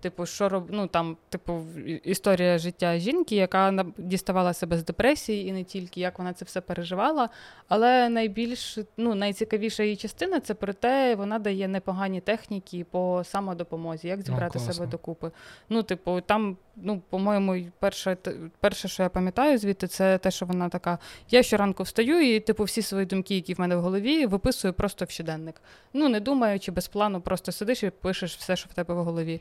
[0.00, 0.66] Типу, що роб...
[0.70, 1.62] ну, там, типу,
[2.04, 6.60] історія життя жінки, яка діставала себе з депресії, і не тільки як вона це все
[6.60, 7.28] переживала.
[7.68, 14.08] Але найбільш ну, найцікавіша її частина це про те, вона дає непогані техніки по самодопомозі,
[14.08, 15.30] як зібрати ну, себе докупи.
[15.68, 18.16] Ну, типу, там, ну, по-моєму, перше,
[18.60, 20.98] перше, що я пам'ятаю звідти, це те, що вона така:
[21.30, 25.04] я щоранку встаю, і типу всі свої думки, які в мене в голові, виписую просто
[25.04, 25.62] в щоденник.
[25.92, 29.40] Ну, не думаючи, без плану, просто сидиш і пишеш все, що в тебе в голові.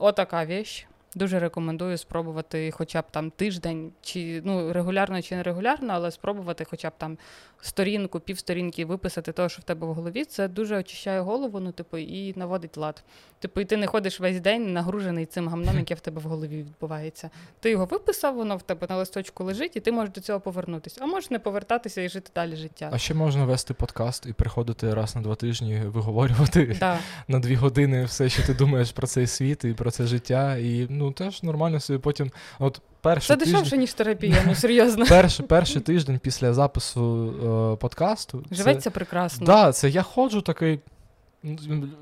[0.00, 0.86] Отака віч.
[1.14, 6.66] Дуже рекомендую спробувати хоча б там тиждень, чи ну регулярно чи не регулярно, але спробувати
[6.70, 7.18] хоча б там
[7.60, 10.24] сторінку, півсторінки виписати того, що в тебе в голові.
[10.24, 13.04] Це дуже очищає голову, ну типу, і наводить лад.
[13.38, 16.58] Типу, і ти не ходиш весь день нагружений цим гамном, яке в тебе в голові
[16.58, 17.30] відбувається.
[17.60, 21.00] Ти його виписав, воно в тебе на листочку лежить, і ти можеш до цього повернутися.
[21.02, 22.90] А можеш не повертатися і жити далі життя.
[22.92, 26.98] А ще можна вести подкаст і приходити раз на два тижні, виговорювати да.
[27.28, 30.56] на дві години все, що ти думаєш про цей світ і про це життя.
[30.56, 32.30] І ну теж нормально собі потім.
[32.58, 33.54] От перший Це тиждень...
[33.54, 35.06] дешевше, ніж терапія, ну серйозно.
[35.08, 37.34] Перший перший тиждень після запису
[37.72, 38.44] е, подкасту.
[38.50, 38.90] Живеться це...
[38.90, 39.46] прекрасно.
[39.46, 40.80] Так, да, це я ходжу такий.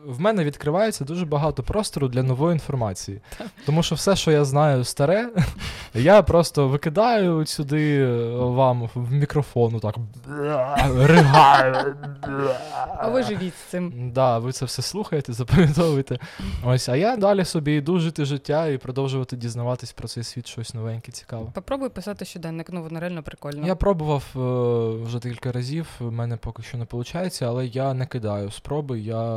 [0.07, 3.20] В мене відкривається дуже багато простору для нової інформації.
[3.66, 5.30] Тому що все, що я знаю, старе,
[5.95, 9.97] я просто викидаю сюди е, вам в мікрофон, так
[10.97, 11.97] ригаю.
[12.97, 14.11] А ви живіть з цим.
[14.14, 16.18] Да, ви це все слухаєте, запам'ятовуєте.
[16.64, 20.74] Ось, а я далі собі йду жити життя і продовжувати дізнаватись про цей світ щось
[20.74, 21.47] новеньке, цікаве.
[21.55, 23.66] Попробуй писати щоденник, ну воно реально прикольно.
[23.66, 28.07] Я пробував е, вже кілька разів, в мене поки що не виходить, але я не
[28.07, 29.01] кидаю спроби.
[29.01, 29.28] я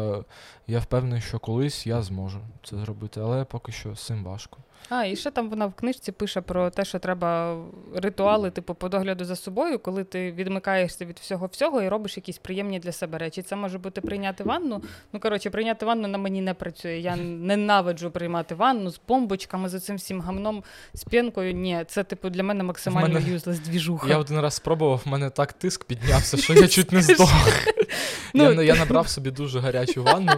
[0.68, 4.58] я впевнений, що колись я зможу це зробити, але поки що цим важко.
[4.90, 7.58] А, і ще там вона в книжці пише про те, що треба
[7.96, 12.38] ритуали, типу, по догляду за собою, коли ти відмикаєшся від всього всього і робиш якісь
[12.38, 13.42] приємні для себе речі.
[13.42, 14.82] Це може бути прийняти ванну.
[15.14, 16.98] Ну, коротше, прийняти ванну на мені не працює.
[16.98, 20.64] Я ненавиджу приймати ванну з бомбочками, з цим всім гамном,
[20.94, 21.54] з п'янкою.
[21.54, 23.30] Ні, це, типу, для мене максимально мене...
[23.30, 24.08] юзлес двіжуха.
[24.08, 27.34] Я один раз спробував, в мене так тиск піднявся, що я чуть не здох.
[28.34, 28.62] Ну...
[28.62, 30.32] Я набрав собі дуже гарячу ванну.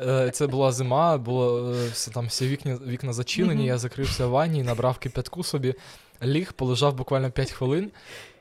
[0.00, 3.62] Е, це була зима, було е, все там всі вікна вікна зачинені.
[3.62, 3.66] Mm-hmm.
[3.66, 5.74] Я закрився в ванні, набрав кипятку собі,
[6.22, 7.90] ліг, полежав буквально 5 хвилин.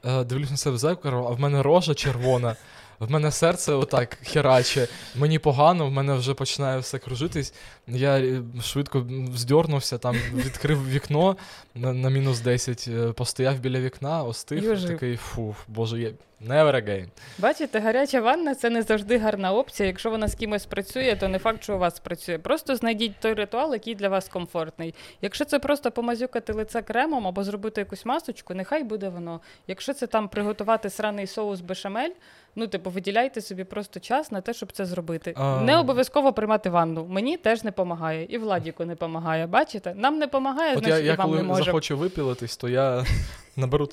[0.05, 2.55] Е, дивлюсь на себе в зеркало, а в мене рожа червона.
[2.99, 7.53] В мене серце отак хераче, мені погано, в мене вже починає все кружитись.
[7.87, 11.37] Я швидко здьорнувся, там відкрив вікно
[11.75, 14.87] на на мінус 10, постояв біля вікна, остив.
[14.87, 17.07] Такий фу, боже, я Never again.
[17.39, 19.87] Бачите, гаряча ванна це не завжди гарна опція.
[19.87, 22.37] Якщо вона з кимось працює, то не факт, що у вас працює.
[22.37, 24.95] Просто знайдіть той ритуал, який для вас комфортний.
[25.21, 29.41] Якщо це просто помазюкати лице кремом або зробити якусь масочку, нехай буде воно.
[29.67, 32.11] Якщо це там приготувати сраний соус бешамель,
[32.55, 35.33] ну типу виділяйте собі просто час на те, щоб це зробити.
[35.37, 35.61] А...
[35.61, 37.05] Не обов'язково приймати ванну.
[37.05, 39.47] Мені теж не допомагає, і Владіку не допомагає.
[39.47, 39.93] Бачите?
[39.95, 41.43] Нам не допомагає, значить я, і вам не може.
[41.43, 43.05] Я коли захочу випілитись, то я
[43.55, 43.89] наберу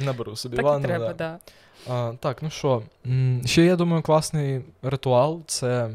[0.00, 0.84] Наберу собі так ванну.
[0.84, 1.38] І треба, да.
[1.88, 2.82] А, Так, ну що,
[3.44, 5.90] ще я думаю, класний ритуал це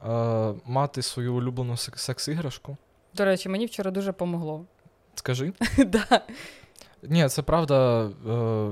[0.00, 2.76] а, мати свою улюблену секс-іграшку.
[3.14, 4.64] До речі, мені вчора дуже помогло.
[5.14, 5.52] Скажи?
[5.86, 6.20] Да.
[7.02, 8.04] Ні, це правда.
[8.28, 8.70] Е,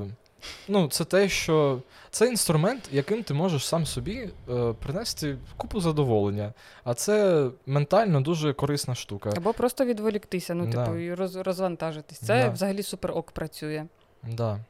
[0.68, 6.53] ну, це те, що це інструмент, яким ти можеш сам собі е, принести купу задоволення.
[6.84, 9.32] А це ментально дуже корисна штука.
[9.37, 10.84] Або просто відволіктися, ну, Да.
[10.84, 12.18] типу, і роз, розвантажитись.
[12.18, 12.51] Це Да.
[12.51, 13.87] взагалі супер ок працює.
[14.22, 14.61] Да.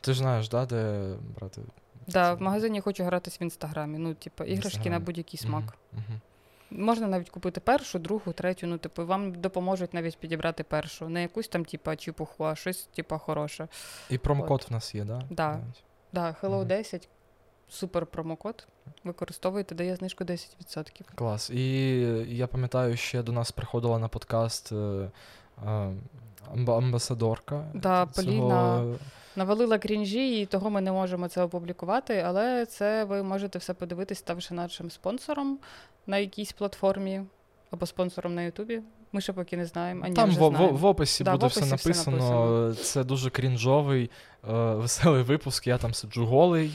[0.00, 1.08] Ти ж знаєш, да, де
[1.38, 1.60] брати.
[2.06, 2.34] Да, це?
[2.34, 3.98] в магазині хочу гратись в інстаграмі.
[3.98, 5.62] Ну, типу, іграшки на будь-який смак.
[5.92, 6.20] Мгм, мгм.
[6.78, 8.66] Можна навіть купити першу, другу, третю.
[8.66, 11.08] Ну, типу, вам допоможуть навіть підібрати першу.
[11.08, 13.68] Не якусь там, типу, чепуху, а щось, типу, хороше.
[14.10, 15.22] І промокод в нас є, да?
[15.30, 15.60] Да.
[16.12, 16.66] Да, Hello Мгм.
[16.68, 17.08] 10,
[17.68, 18.66] супер промокод.
[19.04, 21.04] Використовуйте, дає знижку 10%.
[21.14, 21.50] Клас.
[21.50, 21.90] І
[22.28, 25.10] я пам'ятаю, ще до нас приходила на подкаст е,
[25.66, 25.92] е,
[26.66, 27.64] амбасадорка.
[27.74, 28.84] Да, цього- Поліна.
[29.36, 34.18] Навалила крінжі, і того ми не можемо це опублікувати, але це ви можете все подивитись,
[34.18, 35.58] ставши нашим спонсором
[36.06, 37.22] на якійсь платформі
[37.70, 38.82] або спонсором на Ютубі.
[39.12, 40.00] Ми ще поки не знаємо.
[40.04, 40.76] А ні, Там вже в, в, знаємо.
[40.78, 42.16] в описі Да, в буде описі все все написано.
[42.16, 42.74] написано.
[42.74, 44.10] Це дуже крінжовий,
[44.48, 45.66] е, веселий випуск.
[45.66, 46.72] Я там сиджу голий.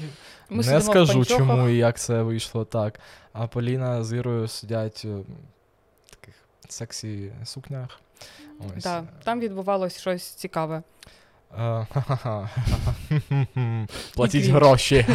[0.49, 2.99] Ми не скажу, чому і як це вийшло так.
[3.33, 5.09] А Поліна з Ірою сидять е,
[6.05, 6.35] в таких
[6.69, 7.99] сексі сукнях.
[8.77, 8.83] Ось.
[8.83, 10.83] Да, там відбувалось щось цікаве.
[14.15, 15.05] Платіть гроші.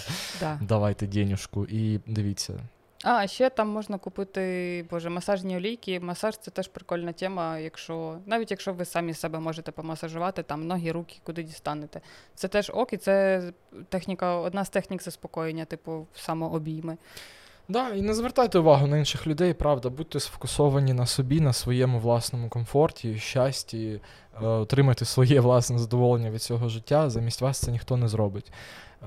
[0.60, 1.66] Давайте денюжку.
[1.66, 2.60] І дивіться.
[3.04, 6.00] А, ще там можна купити боже, масажні олійки.
[6.00, 10.92] Масаж це теж прикольна тема, якщо навіть якщо ви самі себе можете помасажувати, там ноги,
[10.92, 12.00] руки, куди дістанете.
[12.34, 13.42] Це теж ок, і це
[13.88, 16.96] техніка, одна з технік заспокоєння, типу самообійми.
[17.68, 21.98] Да, і не звертайте увагу на інших людей, правда, будьте сфокусовані на собі, на своєму
[21.98, 24.00] власному комфорті, щасті,
[24.42, 27.10] е, отримайте своє власне задоволення від цього життя.
[27.10, 28.52] Замість вас це ніхто не зробить.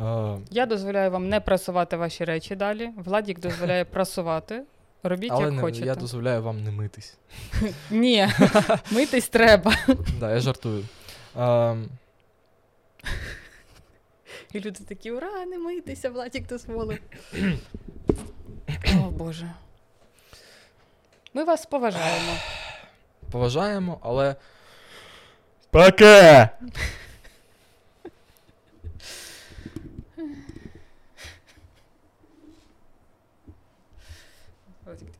[0.02, 2.90] Е, Я дозволяю вам не прасувати ваші речі далі.
[2.98, 4.64] Владік дозволяє прасувати.
[5.06, 5.86] Робіть, але як не, хочете.
[5.86, 7.18] я дозволяю вам не митись.
[7.92, 8.28] Ні,
[8.92, 9.74] митись треба.
[10.20, 10.86] Да, я жартую.
[11.40, 11.76] Е,
[14.54, 17.00] І люди такі, ура, не митися, Владік дозволив.
[18.98, 19.52] О Боже.
[21.34, 22.34] Ми вас поважаємо.
[23.32, 24.36] поважаємо, але.
[25.74, 26.52] Пока!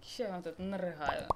[0.06, 1.28] Ще я тут наригаю.